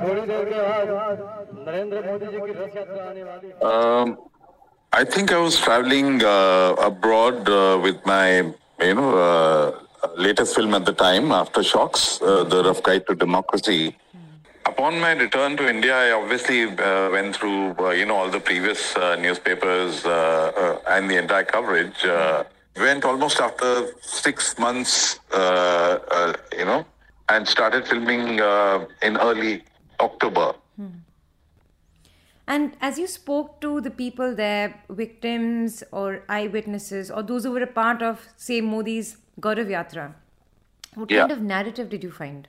थोड़ी 0.00 0.20
देर 0.28 0.44
के 0.44 0.60
बाद 0.60 1.18
नरेंद्र 1.68 2.00
मोदी 2.06 2.26
जी 2.26 2.38
की 2.38 2.52
रथ 2.52 2.76
यात्रा 2.76 3.04
आने 3.10 3.22
वाली 3.22 3.52
Um, 3.70 4.16
I 4.92 5.04
think 5.04 5.32
I 5.32 5.38
was 5.38 5.56
traveling 5.60 6.22
uh, 6.24 6.74
abroad 6.86 7.48
uh, 7.48 7.78
with 7.80 8.04
my, 8.04 8.52
you 8.86 8.94
know, 8.94 9.10
uh, 9.16 9.70
latest 10.16 10.56
film 10.56 10.74
at 10.74 10.84
the 10.84 10.92
time, 10.92 11.28
Aftershocks, 11.28 12.20
uh, 12.22 12.42
The 12.44 12.64
Rough 12.64 12.82
Guide 12.82 13.06
to 13.06 13.14
Democracy. 13.14 13.96
Upon 14.66 15.00
my 15.00 15.12
return 15.12 15.56
to 15.56 15.68
India, 15.68 15.96
I 15.96 16.12
obviously 16.12 16.64
uh, 16.64 17.10
went 17.10 17.36
through, 17.36 17.74
uh, 17.78 17.90
you 17.90 18.04
know, 18.06 18.16
all 18.16 18.30
the 18.30 18.40
previous 18.40 18.94
uh, 18.96 19.16
newspapers 19.16 20.04
uh, 20.04 20.10
uh, 20.10 20.78
and 20.94 21.10
the 21.10 21.16
entire 21.16 21.44
coverage. 21.44 22.04
Uh, 22.04 22.44
went 22.76 23.04
almost 23.04 23.40
after 23.40 23.92
six 24.00 24.58
months, 24.58 25.18
uh, 25.32 25.98
uh, 26.10 26.32
you 26.56 26.64
know, 26.64 26.84
and 27.28 27.46
started 27.48 27.86
filming 27.86 28.40
uh, 28.40 28.86
in 29.02 29.16
early 29.16 29.64
October. 29.98 30.54
And 32.46 32.76
as 32.80 32.98
you 32.98 33.06
spoke 33.06 33.60
to 33.60 33.80
the 33.80 33.90
people 33.90 34.34
there, 34.34 34.82
victims 34.88 35.84
or 35.92 36.22
eyewitnesses, 36.28 37.10
or 37.10 37.22
those 37.22 37.44
who 37.44 37.52
were 37.52 37.62
a 37.62 37.66
part 37.66 38.02
of, 38.02 38.26
say, 38.36 38.60
Modi's 38.60 39.18
Gaurav 39.40 39.68
Yatra, 39.68 40.14
what 40.94 41.10
Yeah. 41.10 41.20
kind 41.20 41.32
of 41.32 41.40
narrative 41.40 41.88
did 41.88 42.02
you 42.02 42.10
find? 42.10 42.48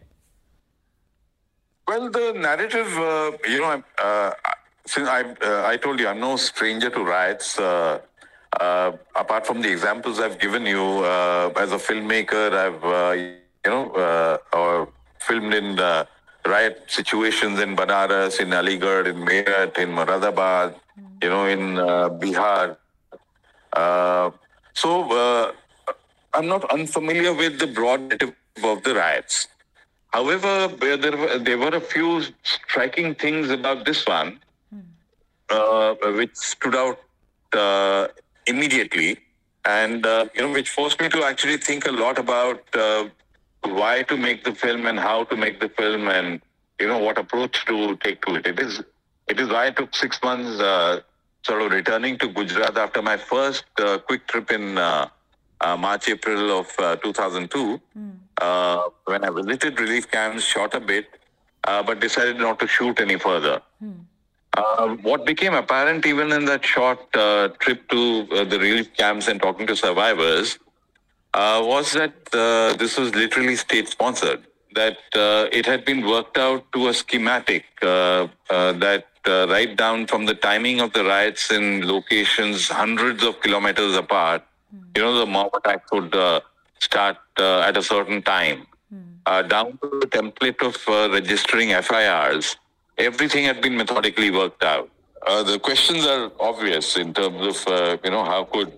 Well, 1.88 2.10
the 2.10 2.34
narrative, 2.34 2.88
uh, 2.98 3.32
you 3.48 3.60
know, 3.60 3.66
I'm, 3.66 3.84
uh, 4.02 4.32
since 4.86 5.08
I, 5.08 5.24
uh, 5.24 5.66
I 5.68 5.78
told 5.78 6.00
you, 6.00 6.08
I'm 6.08 6.20
no 6.20 6.36
stranger 6.38 6.90
to 6.90 7.04
riots. 7.04 7.60
Uh, 7.60 8.00
uh, 8.60 8.92
apart 9.16 9.46
from 9.48 9.62
the 9.62 9.72
examples 9.72 10.20
I've 10.20 10.40
given 10.40 10.66
you, 10.66 10.82
uh, 10.82 11.52
as 11.56 11.72
a 11.72 11.78
filmmaker, 11.78 12.54
I've, 12.54 12.84
you 13.66 13.72
know, 13.72 14.40
or 14.54 14.90
filmed 15.20 15.54
in 15.54 15.76
riot 16.46 16.84
situations 16.88 17.60
in 17.60 17.76
Banaras, 17.76 18.40
in 18.40 18.50
Aligarh, 18.50 19.08
in 19.08 19.18
Meerut, 19.18 19.78
in 19.78 19.90
Moradabad, 19.90 20.76
you 21.22 21.30
know, 21.30 21.46
in 21.46 21.76
Bihar. 22.20 22.78
So 24.74 25.54
I'm 26.34 26.48
not 26.48 26.70
unfamiliar 26.72 27.34
with 27.34 27.60
the 27.60 27.68
broad 27.68 28.02
narrative 28.02 28.34
of 28.64 28.84
the 28.84 28.96
riots. 28.96 29.48
However, 30.14 30.68
there 30.68 30.98
there 30.98 31.18
were, 31.18 31.38
there 31.40 31.58
were 31.58 31.76
a 31.76 31.82
few 31.82 32.24
striking 32.44 33.16
things 33.16 33.50
about 33.50 33.86
this 33.86 34.06
one, 34.06 34.40
uh, 35.50 35.96
which 36.20 36.36
stood 36.36 36.76
out 36.76 37.00
uh, 37.54 38.08
immediately, 38.46 39.20
and 39.64 40.06
uh, 40.06 40.26
you 40.36 40.42
know, 40.42 40.52
which 40.52 40.70
forced 40.70 41.00
me 41.00 41.08
to 41.10 41.24
actually 41.24 41.58
think 41.58 41.88
a 41.88 41.92
lot 41.92 42.18
about 42.20 42.64
uh, 42.76 43.08
why 43.64 44.04
to 44.04 44.18
make 44.18 44.44
the 44.44 44.54
film 44.54 44.86
and 44.86 45.00
how 45.00 45.24
to 45.26 45.36
make 45.38 45.60
the 45.62 45.70
film, 45.70 46.08
and 46.10 46.42
you 46.80 46.88
know, 46.88 46.98
what 46.98 47.18
approach 47.18 47.66
to 47.66 47.96
take 47.98 48.26
to 48.26 48.36
it. 48.36 48.46
It 48.48 48.60
is 48.60 48.82
it 49.28 49.40
is 49.40 49.48
why 49.50 49.68
I 49.68 49.72
took 49.72 49.96
six 49.96 50.20
months, 50.22 50.60
uh, 50.60 51.00
sort 51.44 51.62
of 51.62 51.72
returning 51.72 52.18
to 52.18 52.28
Gujarat 52.28 52.78
after 52.78 53.02
my 53.02 53.16
first 53.16 53.64
uh, 53.80 53.98
quick 54.00 54.28
trip 54.28 54.52
in. 54.52 54.78
Uh, 54.78 55.08
uh, 55.64 55.78
March, 55.78 56.10
April 56.10 56.60
of 56.60 56.68
uh, 56.80 56.96
2002, 56.96 57.80
uh, 58.42 58.82
when 59.06 59.24
I 59.24 59.30
visited 59.30 59.80
relief 59.80 60.10
camps, 60.12 60.44
shot 60.44 60.74
a 60.74 60.80
bit, 60.80 61.08
uh, 61.64 61.84
but 61.84 62.00
decided 62.00 62.38
not 62.38 62.60
to 62.60 62.68
shoot 62.68 63.00
any 63.00 63.18
further. 63.18 63.62
Uh, 64.54 64.88
what 65.10 65.26
became 65.26 65.54
apparent 65.54 66.06
even 66.06 66.32
in 66.32 66.44
that 66.46 66.66
short 66.66 67.00
uh, 67.16 67.48
trip 67.60 67.88
to 67.90 68.28
uh, 68.32 68.44
the 68.44 68.60
relief 68.60 68.94
camps 68.98 69.28
and 69.30 69.42
talking 69.42 69.66
to 69.66 69.76
survivors 69.76 70.60
uh, 71.34 71.62
was 71.64 71.94
that 71.94 72.14
uh, 72.34 72.74
this 72.76 72.98
was 72.98 73.16
literally 73.16 73.56
state 73.56 73.88
sponsored, 73.88 74.42
that 74.76 74.98
uh, 75.16 75.48
it 75.54 75.66
had 75.66 75.86
been 75.86 76.06
worked 76.06 76.38
out 76.38 76.70
to 76.74 76.90
a 76.90 76.94
schematic 76.94 77.64
uh, 77.82 78.28
uh, 78.50 78.74
that 78.74 79.06
uh, 79.26 79.48
right 79.50 79.78
down 79.78 80.06
from 80.08 80.26
the 80.26 80.34
timing 80.34 80.82
of 80.82 80.92
the 80.94 81.04
riots 81.06 81.52
in 81.52 81.88
locations 81.88 82.68
hundreds 82.68 83.24
of 83.24 83.40
kilometers 83.40 83.96
apart, 83.96 84.44
you 84.96 85.02
know, 85.02 85.18
the 85.18 85.26
mob 85.26 85.52
attacks 85.54 85.90
would 85.92 86.14
uh, 86.14 86.42
start 86.82 87.18
uh, 87.40 87.60
at 87.70 87.78
a 87.78 87.84
certain 87.84 88.22
time, 88.22 88.66
uh, 89.26 89.42
down 89.44 89.78
to 89.82 89.88
the 90.02 90.08
template 90.08 90.62
of 90.70 90.76
uh, 90.88 91.10
registering 91.14 91.70
FIRs. 91.82 92.58
Everything 92.98 93.46
had 93.46 93.62
been 93.62 93.78
methodically 93.78 94.32
worked 94.32 94.64
out. 94.64 94.90
Uh, 95.26 95.44
the 95.44 95.60
questions 95.60 96.06
are 96.06 96.32
obvious 96.40 96.98
in 96.98 97.14
terms 97.14 97.42
of, 97.52 97.58
uh, 97.68 97.98
you 98.04 98.10
know, 98.10 98.24
how 98.24 98.44
could 98.44 98.72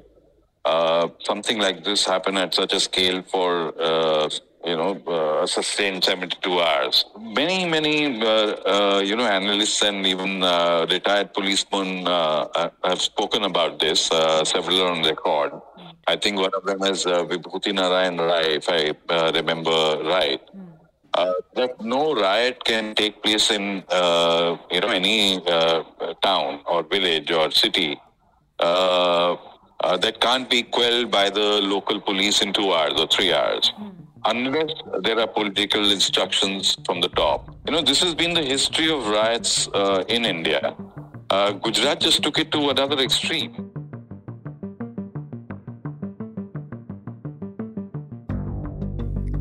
uh, 0.66 1.08
something 1.24 1.58
like 1.60 1.84
this 1.84 2.06
happen 2.06 2.38
at 2.38 2.54
such 2.54 2.74
a 2.74 2.80
scale 2.80 3.22
for, 3.24 3.74
uh, 3.82 4.30
you 4.66 4.76
know, 4.78 5.02
uh, 5.08 5.44
a 5.44 5.48
sustained 5.48 6.04
72 6.04 6.62
hours. 6.62 7.06
Many, 7.20 7.66
many, 7.66 8.22
uh, 8.22 8.28
uh, 8.28 9.02
you 9.04 9.16
know, 9.16 9.26
analysts 9.26 9.82
and 9.82 10.06
even 10.06 10.44
uh, 10.44 10.86
retired 10.90 11.34
policemen 11.34 12.08
uh, 12.08 12.12
uh, 12.56 12.70
have 12.84 13.02
spoken 13.02 13.44
about 13.44 13.80
this, 13.80 14.12
uh, 14.12 14.44
several 14.46 14.82
on 14.84 15.04
record. 15.04 15.52
I 16.08 16.16
think 16.18 16.38
one 16.38 16.52
of 16.54 16.66
them 16.66 16.84
is 16.84 17.06
uh, 17.06 17.24
Vibhuti 17.24 17.74
Narayan 17.74 18.18
Rai, 18.18 18.56
if 18.56 18.70
I 18.70 18.94
uh, 19.10 19.32
remember 19.34 19.72
right. 20.04 20.42
Uh, 21.16 21.34
that 21.56 21.80
no 21.80 22.16
riot 22.16 22.64
can 22.66 22.96
take 22.96 23.22
place 23.22 23.52
in 23.52 23.84
uh, 23.90 24.58
you 24.72 24.82
know 24.82 24.88
any 24.88 25.40
uh, 25.48 25.84
town 26.24 26.60
or 26.66 26.82
village 26.82 27.30
or 27.32 27.52
city 27.52 28.02
uh, 28.60 29.36
uh, 29.82 29.98
that 29.98 30.20
can't 30.20 30.50
be 30.50 30.64
quelled 30.64 31.12
by 31.12 31.30
the 31.30 31.62
local 31.62 32.02
police 32.02 32.42
in 32.42 32.52
two 32.52 32.74
hours 32.74 33.00
or 33.00 33.06
three 33.08 33.32
hours 33.32 33.72
unless 34.26 34.72
there 35.02 35.20
are 35.20 35.28
political 35.28 35.92
instructions 35.92 36.78
from 36.86 37.02
the 37.02 37.10
top. 37.10 37.56
You 37.68 37.74
know, 37.74 37.82
this 37.82 38.02
has 38.02 38.16
been 38.16 38.34
the 38.34 38.42
history 38.44 38.90
of 38.90 39.08
riots 39.08 39.68
uh, 39.74 40.04
in 40.08 40.26
India. 40.26 40.76
Uh, 41.30 41.52
Gujarat 41.52 42.00
just 42.00 42.24
took 42.24 42.40
it 42.40 42.52
to 42.52 42.70
another 42.70 43.00
extreme. 43.00 43.72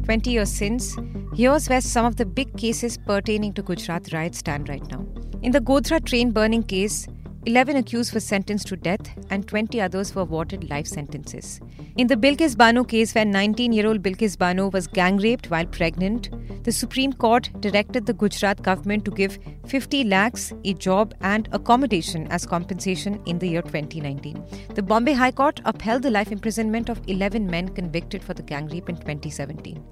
20 0.04 0.30
years 0.30 0.50
since, 0.50 0.96
here's 1.34 1.68
where 1.68 1.80
some 1.80 2.04
of 2.04 2.16
the 2.16 2.26
big 2.26 2.56
cases 2.56 2.98
pertaining 2.98 3.52
to 3.54 3.62
Gujarat 3.62 4.12
riots 4.12 4.38
stand 4.38 4.68
right 4.68 4.86
now. 4.90 5.06
In 5.42 5.52
the 5.52 5.60
Godhra 5.60 6.04
train 6.04 6.32
burning 6.32 6.64
case, 6.64 7.06
11 7.46 7.76
accused 7.76 8.14
were 8.14 8.20
sentenced 8.20 8.68
to 8.68 8.76
death 8.76 9.00
and 9.30 9.46
20 9.46 9.80
others 9.80 10.14
were 10.14 10.22
awarded 10.22 10.70
life 10.70 10.86
sentences. 10.86 11.60
In 11.96 12.06
the 12.06 12.16
Bilkis 12.16 12.56
Bano 12.56 12.84
case, 12.84 13.14
where 13.14 13.24
19 13.24 13.72
year 13.72 13.86
old 13.86 14.02
Bilkis 14.02 14.38
Bano 14.38 14.68
was 14.70 14.86
gang 14.86 15.16
raped 15.16 15.50
while 15.50 15.66
pregnant, 15.66 16.30
the 16.64 16.72
Supreme 16.72 17.12
Court 17.12 17.50
directed 17.60 18.06
the 18.06 18.12
Gujarat 18.12 18.62
government 18.62 19.04
to 19.04 19.10
give 19.10 19.38
50 19.66 20.04
lakhs, 20.04 20.52
a 20.64 20.74
job, 20.74 21.14
and 21.20 21.48
accommodation 21.52 22.26
as 22.28 22.46
compensation 22.46 23.20
in 23.26 23.38
the 23.38 23.48
year 23.48 23.62
2019. 23.62 24.44
The 24.74 24.82
Bombay 24.82 25.12
High 25.12 25.32
Court 25.32 25.60
upheld 25.64 26.02
the 26.02 26.10
life 26.10 26.30
imprisonment 26.30 26.88
of 26.88 27.00
11 27.06 27.46
men 27.46 27.68
convicted 27.68 28.22
for 28.22 28.34
the 28.34 28.42
gang 28.42 28.68
rape 28.68 28.88
in 28.88 28.96
2017. 28.96 29.82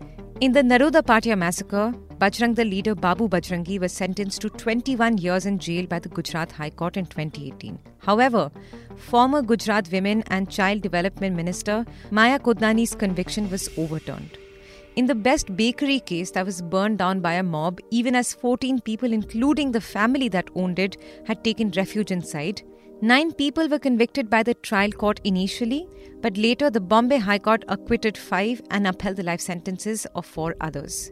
In 0.40 0.52
the 0.52 0.62
Naroda 0.62 1.02
Patia 1.02 1.36
massacre, 1.36 1.92
Bajrang 2.18 2.54
Dal 2.54 2.66
leader 2.66 2.94
Babu 2.94 3.28
Bajrangi 3.28 3.78
was 3.78 3.92
sentenced 3.92 4.40
to 4.40 4.48
21 4.48 5.18
years 5.18 5.44
in 5.44 5.58
jail 5.58 5.86
by 5.86 5.98
the 5.98 6.08
Gujarat 6.08 6.52
High 6.52 6.70
Court 6.70 6.96
in 6.96 7.04
2018. 7.06 7.78
However, 7.98 8.50
former 8.96 9.42
Gujarat 9.42 9.90
Women 9.92 10.22
and 10.28 10.48
Child 10.50 10.82
Development 10.82 11.36
Minister 11.36 11.84
Maya 12.10 12.38
Kodnani's 12.38 12.94
conviction 12.94 13.50
was 13.50 13.68
overturned. 13.76 14.38
In 14.96 15.06
the 15.06 15.14
Best 15.14 15.54
Bakery 15.56 16.00
case 16.00 16.32
that 16.32 16.44
was 16.44 16.62
burned 16.62 16.98
down 16.98 17.20
by 17.20 17.34
a 17.34 17.42
mob, 17.42 17.78
even 17.90 18.16
as 18.16 18.34
14 18.34 18.80
people, 18.80 19.12
including 19.12 19.70
the 19.70 19.80
family 19.80 20.28
that 20.28 20.50
owned 20.56 20.80
it, 20.80 20.96
had 21.26 21.44
taken 21.44 21.70
refuge 21.70 22.10
inside, 22.10 22.62
Nine 23.02 23.32
people 23.32 23.66
were 23.66 23.78
convicted 23.78 24.28
by 24.28 24.42
the 24.42 24.52
trial 24.52 24.90
court 24.90 25.22
initially, 25.24 25.88
but 26.20 26.36
later 26.36 26.68
the 26.68 26.82
Bombay 26.82 27.16
High 27.16 27.38
Court 27.38 27.64
acquitted 27.66 28.18
five 28.18 28.60
and 28.70 28.86
upheld 28.86 29.16
the 29.16 29.22
life 29.22 29.40
sentences 29.40 30.04
of 30.14 30.26
four 30.26 30.54
others. 30.60 31.10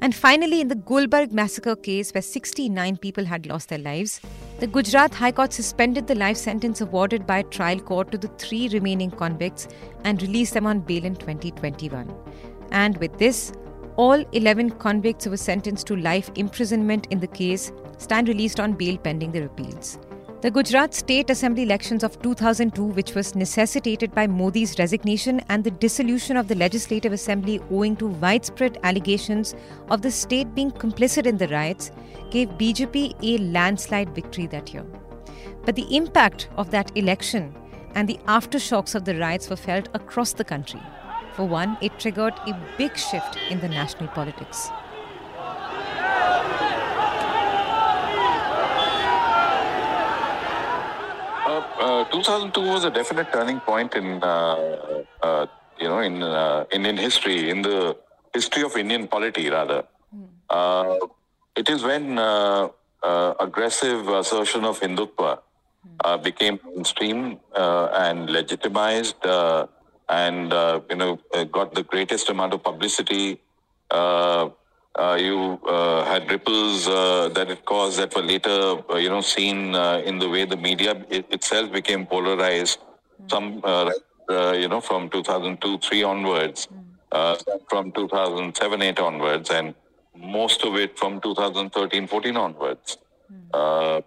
And 0.00 0.12
finally, 0.12 0.60
in 0.60 0.66
the 0.66 0.74
Gulberg 0.74 1.30
massacre 1.30 1.76
case, 1.76 2.10
where 2.10 2.22
69 2.22 2.96
people 2.96 3.24
had 3.24 3.46
lost 3.46 3.68
their 3.68 3.78
lives, 3.78 4.20
the 4.58 4.66
Gujarat 4.66 5.14
High 5.14 5.30
Court 5.30 5.52
suspended 5.52 6.08
the 6.08 6.16
life 6.16 6.36
sentence 6.36 6.80
awarded 6.80 7.28
by 7.28 7.38
a 7.38 7.44
trial 7.44 7.78
court 7.78 8.10
to 8.10 8.18
the 8.18 8.28
three 8.38 8.68
remaining 8.68 9.12
convicts 9.12 9.68
and 10.02 10.20
released 10.20 10.54
them 10.54 10.66
on 10.66 10.80
bail 10.80 11.04
in 11.04 11.14
2021. 11.14 12.12
And 12.72 12.96
with 12.98 13.18
this, 13.18 13.52
all 13.96 14.24
11 14.32 14.70
convicts 14.72 15.24
who 15.24 15.30
were 15.30 15.36
sentenced 15.36 15.86
to 15.88 15.96
life 15.96 16.30
imprisonment 16.36 17.06
in 17.10 17.20
the 17.20 17.26
case 17.26 17.72
stand 17.98 18.28
released 18.28 18.60
on 18.60 18.72
bail 18.72 18.96
pending 18.96 19.32
their 19.32 19.46
appeals. 19.46 19.98
The 20.40 20.50
Gujarat 20.50 20.94
State 20.94 21.28
Assembly 21.28 21.64
elections 21.64 22.02
of 22.02 22.22
2002, 22.22 22.82
which 22.82 23.14
was 23.14 23.34
necessitated 23.34 24.14
by 24.14 24.26
Modi's 24.26 24.78
resignation 24.78 25.40
and 25.50 25.62
the 25.62 25.70
dissolution 25.70 26.38
of 26.38 26.48
the 26.48 26.54
Legislative 26.54 27.12
Assembly 27.12 27.60
owing 27.70 27.94
to 27.96 28.06
widespread 28.06 28.78
allegations 28.82 29.54
of 29.90 30.00
the 30.00 30.10
state 30.10 30.54
being 30.54 30.70
complicit 30.70 31.26
in 31.26 31.36
the 31.36 31.48
riots, 31.48 31.90
gave 32.30 32.48
BJP 32.50 33.16
a 33.22 33.36
landslide 33.52 34.14
victory 34.14 34.46
that 34.46 34.72
year. 34.72 34.86
But 35.66 35.76
the 35.76 35.94
impact 35.94 36.48
of 36.56 36.70
that 36.70 36.90
election 36.96 37.54
and 37.94 38.08
the 38.08 38.18
aftershocks 38.26 38.94
of 38.94 39.04
the 39.04 39.16
riots 39.16 39.50
were 39.50 39.56
felt 39.56 39.90
across 39.92 40.32
the 40.32 40.44
country. 40.44 40.80
For 41.34 41.44
one, 41.46 41.76
it 41.80 41.98
triggered 41.98 42.34
a 42.46 42.54
big 42.76 42.96
shift 42.96 43.38
in 43.50 43.60
the 43.60 43.68
national 43.68 44.08
politics. 44.08 44.70
Uh, 51.80 52.04
2002 52.12 52.60
was 52.60 52.84
a 52.84 52.90
definite 52.90 53.32
turning 53.32 53.58
point 53.60 53.94
in 53.94 54.22
uh, 54.22 55.02
uh, 55.22 55.46
you 55.78 55.88
know 55.88 56.00
in 56.00 56.22
uh, 56.22 56.64
Indian 56.70 56.96
history, 56.96 57.50
in 57.50 57.62
the 57.62 57.96
history 58.34 58.62
of 58.62 58.76
Indian 58.76 59.08
polity 59.08 59.48
rather. 59.50 59.84
Uh, 60.48 60.98
it 61.56 61.68
is 61.68 61.82
when 61.82 62.18
uh, 62.18 62.68
uh, 63.02 63.34
aggressive 63.40 64.08
assertion 64.08 64.64
of 64.64 64.80
Hindutva 64.80 65.38
uh, 66.04 66.16
became 66.18 66.60
mainstream 66.64 67.38
uh, 67.54 67.88
and 67.94 68.28
legitimized, 68.30 69.24
uh, 69.24 69.66
and 70.10 70.52
uh, 70.52 70.80
you 70.90 70.96
know 70.96 71.18
uh, 71.34 71.44
got 71.44 71.74
the 71.74 71.82
greatest 71.82 72.28
amount 72.28 72.52
of 72.54 72.62
publicity. 72.62 73.40
Uh, 73.90 74.50
uh, 74.96 75.16
you 75.18 75.58
uh, 75.68 76.04
had 76.04 76.28
ripples 76.30 76.88
uh, 76.88 77.28
that 77.32 77.48
it 77.48 77.64
caused 77.64 77.98
that 78.00 78.14
were 78.14 78.22
later, 78.22 78.82
uh, 78.90 78.96
you 78.96 79.08
know, 79.08 79.20
seen 79.20 79.74
uh, 79.74 80.02
in 80.04 80.18
the 80.18 80.28
way 80.28 80.44
the 80.44 80.56
media 80.56 81.04
it, 81.08 81.24
itself 81.30 81.70
became 81.70 82.04
polarized. 82.06 82.80
Some, 83.30 83.60
uh, 83.62 83.90
uh, 84.28 84.52
you 84.52 84.68
know, 84.68 84.80
from 84.80 85.08
2002, 85.08 85.78
3 85.78 86.02
onwards, 86.02 86.68
uh, 87.12 87.36
from 87.68 87.92
2007, 87.92 88.82
8 88.82 88.98
onwards, 88.98 89.50
and 89.50 89.74
most 90.16 90.64
of 90.64 90.74
it 90.74 90.98
from 90.98 91.20
2013, 91.20 92.08
14 92.08 92.36
onwards. 92.36 92.98
Uh, 93.54 94.00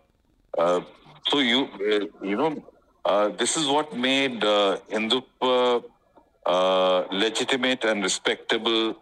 uh, 0.58 0.82
so 1.30 1.39
you, 1.39 1.70
uh, 1.76 2.26
you 2.26 2.36
know, 2.36 2.62
uh, 3.06 3.30
this 3.30 3.58
is 3.58 3.68
what 3.68 3.96
made 3.96 4.44
uh, 4.44 4.78
Hindutva 4.92 5.84
uh, 6.46 7.04
legitimate 7.12 7.84
and 7.84 8.04
respectable 8.04 8.96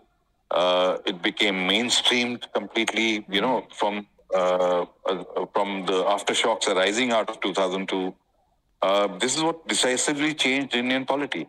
uh, 0.51 0.97
it 1.05 1.21
became 1.21 1.55
mainstreamed 1.67 2.43
completely, 2.53 3.25
you 3.29 3.41
know, 3.41 3.65
from 3.73 4.05
uh, 4.33 4.85
uh, 5.05 5.23
from 5.53 5.85
the 5.85 6.03
aftershocks 6.03 6.67
arising 6.67 7.11
out 7.11 7.29
of 7.29 7.39
2002. 7.41 8.13
Uh, 8.81 9.07
this 9.17 9.35
is 9.35 9.43
what 9.43 9.67
decisively 9.67 10.33
changed 10.33 10.75
Indian 10.75 11.05
polity. 11.05 11.47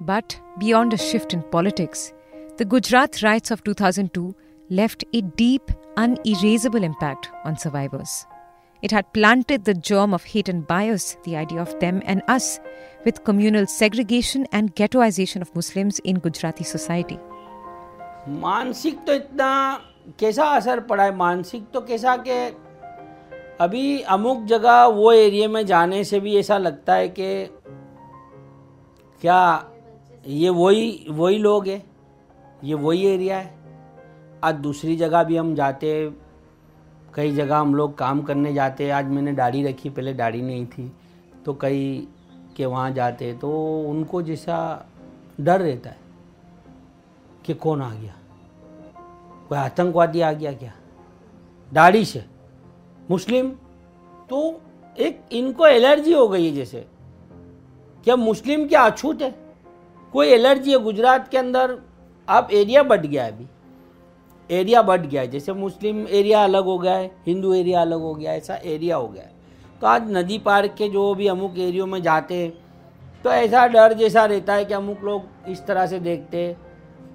But 0.00 0.38
beyond 0.58 0.92
a 0.92 0.98
shift 0.98 1.32
in 1.32 1.42
politics, 1.42 2.12
the 2.56 2.64
Gujarat 2.64 3.22
riots 3.22 3.50
of 3.50 3.62
2002 3.64 4.34
left 4.72 5.04
a 5.12 5.20
deep, 5.20 5.70
unerasable 5.96 6.82
impact 6.82 7.30
on 7.44 7.56
survivors. 7.56 8.26
It 8.82 8.90
had 8.90 9.12
planted 9.12 9.64
the 9.64 9.74
germ 9.74 10.14
of 10.14 10.24
hate 10.24 10.48
and 10.48 10.66
bias, 10.66 11.16
the 11.24 11.36
idea 11.36 11.60
of 11.60 11.78
them 11.78 12.02
and 12.04 12.22
us, 12.26 12.58
with 13.04 13.22
communal 13.24 13.66
segregation 13.66 14.46
and 14.50 14.74
ghettoization 14.74 15.42
of 15.42 15.54
Muslims 15.54 16.00
in 16.00 16.18
Gujarati 16.18 16.64
society. 16.64 17.18
मानसिक 18.28 18.98
तो 19.06 19.14
इतना 19.14 19.52
कैसा 20.18 20.44
असर 20.56 20.80
पड़ा 20.90 21.04
है 21.04 21.14
मानसिक 21.16 21.64
तो 21.74 21.80
कैसा 21.86 22.16
कि 22.26 22.38
अभी 23.60 24.00
अमुक 24.16 24.44
जगह 24.52 24.84
वो 24.98 25.12
एरिया 25.12 25.48
में 25.48 25.64
जाने 25.66 26.02
से 26.04 26.20
भी 26.20 26.36
ऐसा 26.38 26.58
लगता 26.58 26.94
है 26.94 27.08
कि 27.18 27.30
क्या 29.22 29.40
ये 30.26 30.50
वही 30.50 30.86
वही 31.08 31.38
लोग 31.38 31.66
हैं 31.68 31.82
ये 32.64 32.74
वही 32.74 33.06
एरिया 33.06 33.38
है 33.38 33.61
आज 34.42 34.54
दूसरी 34.54 34.96
जगह 34.96 35.22
भी 35.22 35.36
हम 35.36 35.54
जाते, 35.54 36.12
कई 37.14 37.32
जगह 37.32 37.56
हम 37.56 37.74
लोग 37.74 37.96
काम 37.98 38.22
करने 38.22 38.52
जाते, 38.54 38.88
आज 38.90 39.06
मैंने 39.06 39.32
दाढ़ी 39.32 39.62
रखी, 39.64 39.90
पहले 39.90 40.14
दाढ़ी 40.14 40.40
नहीं 40.42 40.66
थी 40.66 40.92
तो 41.44 41.54
कई 41.54 42.08
के 42.56 42.66
वहाँ 42.66 42.90
जाते 42.90 43.32
तो 43.34 43.50
उनको 43.82 44.22
जैसा 44.22 44.56
डर 45.40 45.60
रहता 45.60 45.90
है 45.90 45.96
कि 47.44 47.54
कौन 47.54 47.82
आ 47.82 47.90
गया, 47.90 48.14
कोई 49.48 49.58
आतंकवादी 49.58 50.20
आ 50.20 50.32
गया 50.32 50.52
क्या? 50.52 50.72
दाढ़ी 51.72 52.04
से। 52.04 52.24
मुस्लिम 53.10 53.50
तो 54.30 54.60
एक 54.98 55.20
इनको 55.32 55.66
एलर्जी 55.66 56.12
हो 56.12 56.28
गई 56.28 56.46
है 56.46 56.52
जैसे, 56.52 56.86
क्या 58.06 58.16
मुस्लिम 58.16 58.66
क्या 58.68 58.82
अछूत 58.82 59.22
है? 59.22 59.34
कोई 60.14 60.26
एलर्जी 60.28 60.72
है 60.72 60.78
गुजरात 60.80 61.28
के 61.28 61.38
अंदर? 61.38 61.78
अब 62.28 62.48
एरिया 62.52 62.82
बढ़ 62.82 63.06
गया 63.06 63.24
है 63.24 63.32
अभी। 63.32 63.46
एरिया 64.52 64.82
बढ़ 64.82 65.00
गया 65.02 65.20
है। 65.22 65.28
जैसे 65.28 65.52
मुस्लिम 65.54 66.06
एरिया 66.10 66.42
अलग 66.44 66.64
हो 66.64 66.78
गया 66.78 66.94
है, 66.94 67.10
हिंदू 67.26 67.52
एरिया 67.54 67.80
अलग 67.80 68.00
हो 68.00 68.14
गया 68.14 68.32
ऐसा 68.32 68.54
एरिया 68.56 68.96
हो 68.96 69.08
गया 69.08 69.22
है। 69.22 69.30
तो 69.82 69.86
आज 69.86 70.10
नदी 70.12 70.38
पार 70.38 70.66
के 70.68 70.88
जो 70.88 71.14
भी 71.14 71.26
अमुक 71.28 71.58
एरियो 71.58 71.86
में 71.86 72.00
जाते 72.02 72.34
हैं 72.34 72.52
तो 73.24 73.30
ऐसा 73.30 73.66
डर 73.66 73.92
जैसा 73.92 74.24
रहता 74.24 74.54
है 74.54 74.64
कि 74.64 74.74
अमुक 74.74 75.02
लोग 75.04 75.50
इस 75.50 75.64
तरह 75.66 75.86
से 75.86 75.98
देखते 76.00 76.44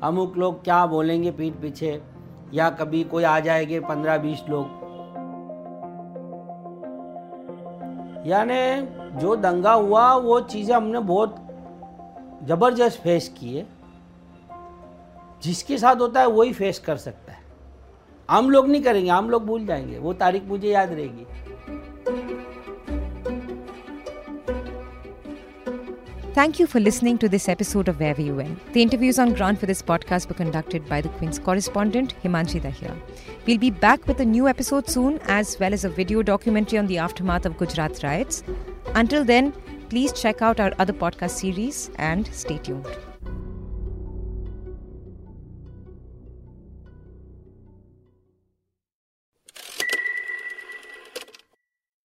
अमुक 0.04 0.38
लोग 0.38 0.64
क्या 0.64 0.86
बोलेंगे 0.86 1.32
पीठ 1.32 1.54
पीछे, 1.54 2.00
या 2.54 2.70
कभी 2.72 3.04
कोई 3.04 3.24
आ 3.24 3.40
जाएँगे 3.40 3.80
पंद्रह 3.82 4.18
बीस 4.18 4.44
लोग। 4.50 4.66
यानी 8.28 9.20
जो 9.20 9.36
दंगा 9.36 9.72
हुआ, 9.74 10.14
वो 10.14 10.40
चीज़ें 10.42 10.76
हमने 10.76 11.00
बहुत 11.02 11.36
ज़बरदस्त 12.44 13.00
फेस 13.00 13.28
की 13.40 13.56
है। 13.56 13.66
जिसके 15.44 15.78
साथ 15.78 15.96
होता 15.96 16.20
है 16.20 16.28
वही 16.28 16.54
फेस 16.54 16.80
कर 16.80 16.98
सकता 16.98 17.32
है 17.32 17.46
हम 18.30 18.50
लोग 18.52 18.68
नहीं 18.70 18.82
करेंगे 18.84 19.10
हम 19.10 19.30
लोग 19.30 19.46
भूल 19.46 19.66
जाएँगे 19.66 19.98
वो 20.00 20.14
तारीख 20.14 20.44
मुझे 20.44 20.70
याद 20.70 20.94
रहेगी 20.94 21.26
Thank 26.38 26.60
you 26.60 26.68
for 26.68 26.80
listening 26.80 27.18
to 27.22 27.28
this 27.28 27.50
episode 27.50 27.88
of 27.88 28.00
Wherever 28.00 28.22
You 28.22 28.36
Went. 28.36 28.74
The 28.74 28.82
interviews 28.84 29.18
on 29.18 29.34
ground 29.34 29.60
for 29.60 29.66
this 29.66 29.82
podcast 29.82 30.30
were 30.30 30.36
conducted 30.36 30.88
by 30.88 31.02
the 31.02 31.10
Queen's 31.10 31.40
correspondent, 31.40 32.14
Himanshi 32.24 32.62
Dahia. 32.62 32.96
We'll 33.48 33.58
be 33.58 33.72
back 33.72 34.06
with 34.08 34.20
a 34.20 34.26
new 34.26 34.48
episode 34.48 34.88
soon, 34.88 35.20
as 35.40 35.58
well 35.60 35.74
as 35.74 35.84
a 35.84 35.90
video 35.90 36.22
documentary 36.22 36.78
on 36.78 36.86
the 36.86 37.00
aftermath 37.00 37.48
of 37.48 37.58
Gujarat 37.58 38.04
riots. 38.04 38.44
Until 38.94 39.26
then, 39.26 39.52
please 39.90 40.14
check 40.14 40.44
out 40.44 40.60
our 40.60 40.74
other 40.78 40.94
podcast 40.94 41.32
series 41.32 41.90
and 41.98 42.28
stay 42.28 42.60
tuned. 42.60 42.86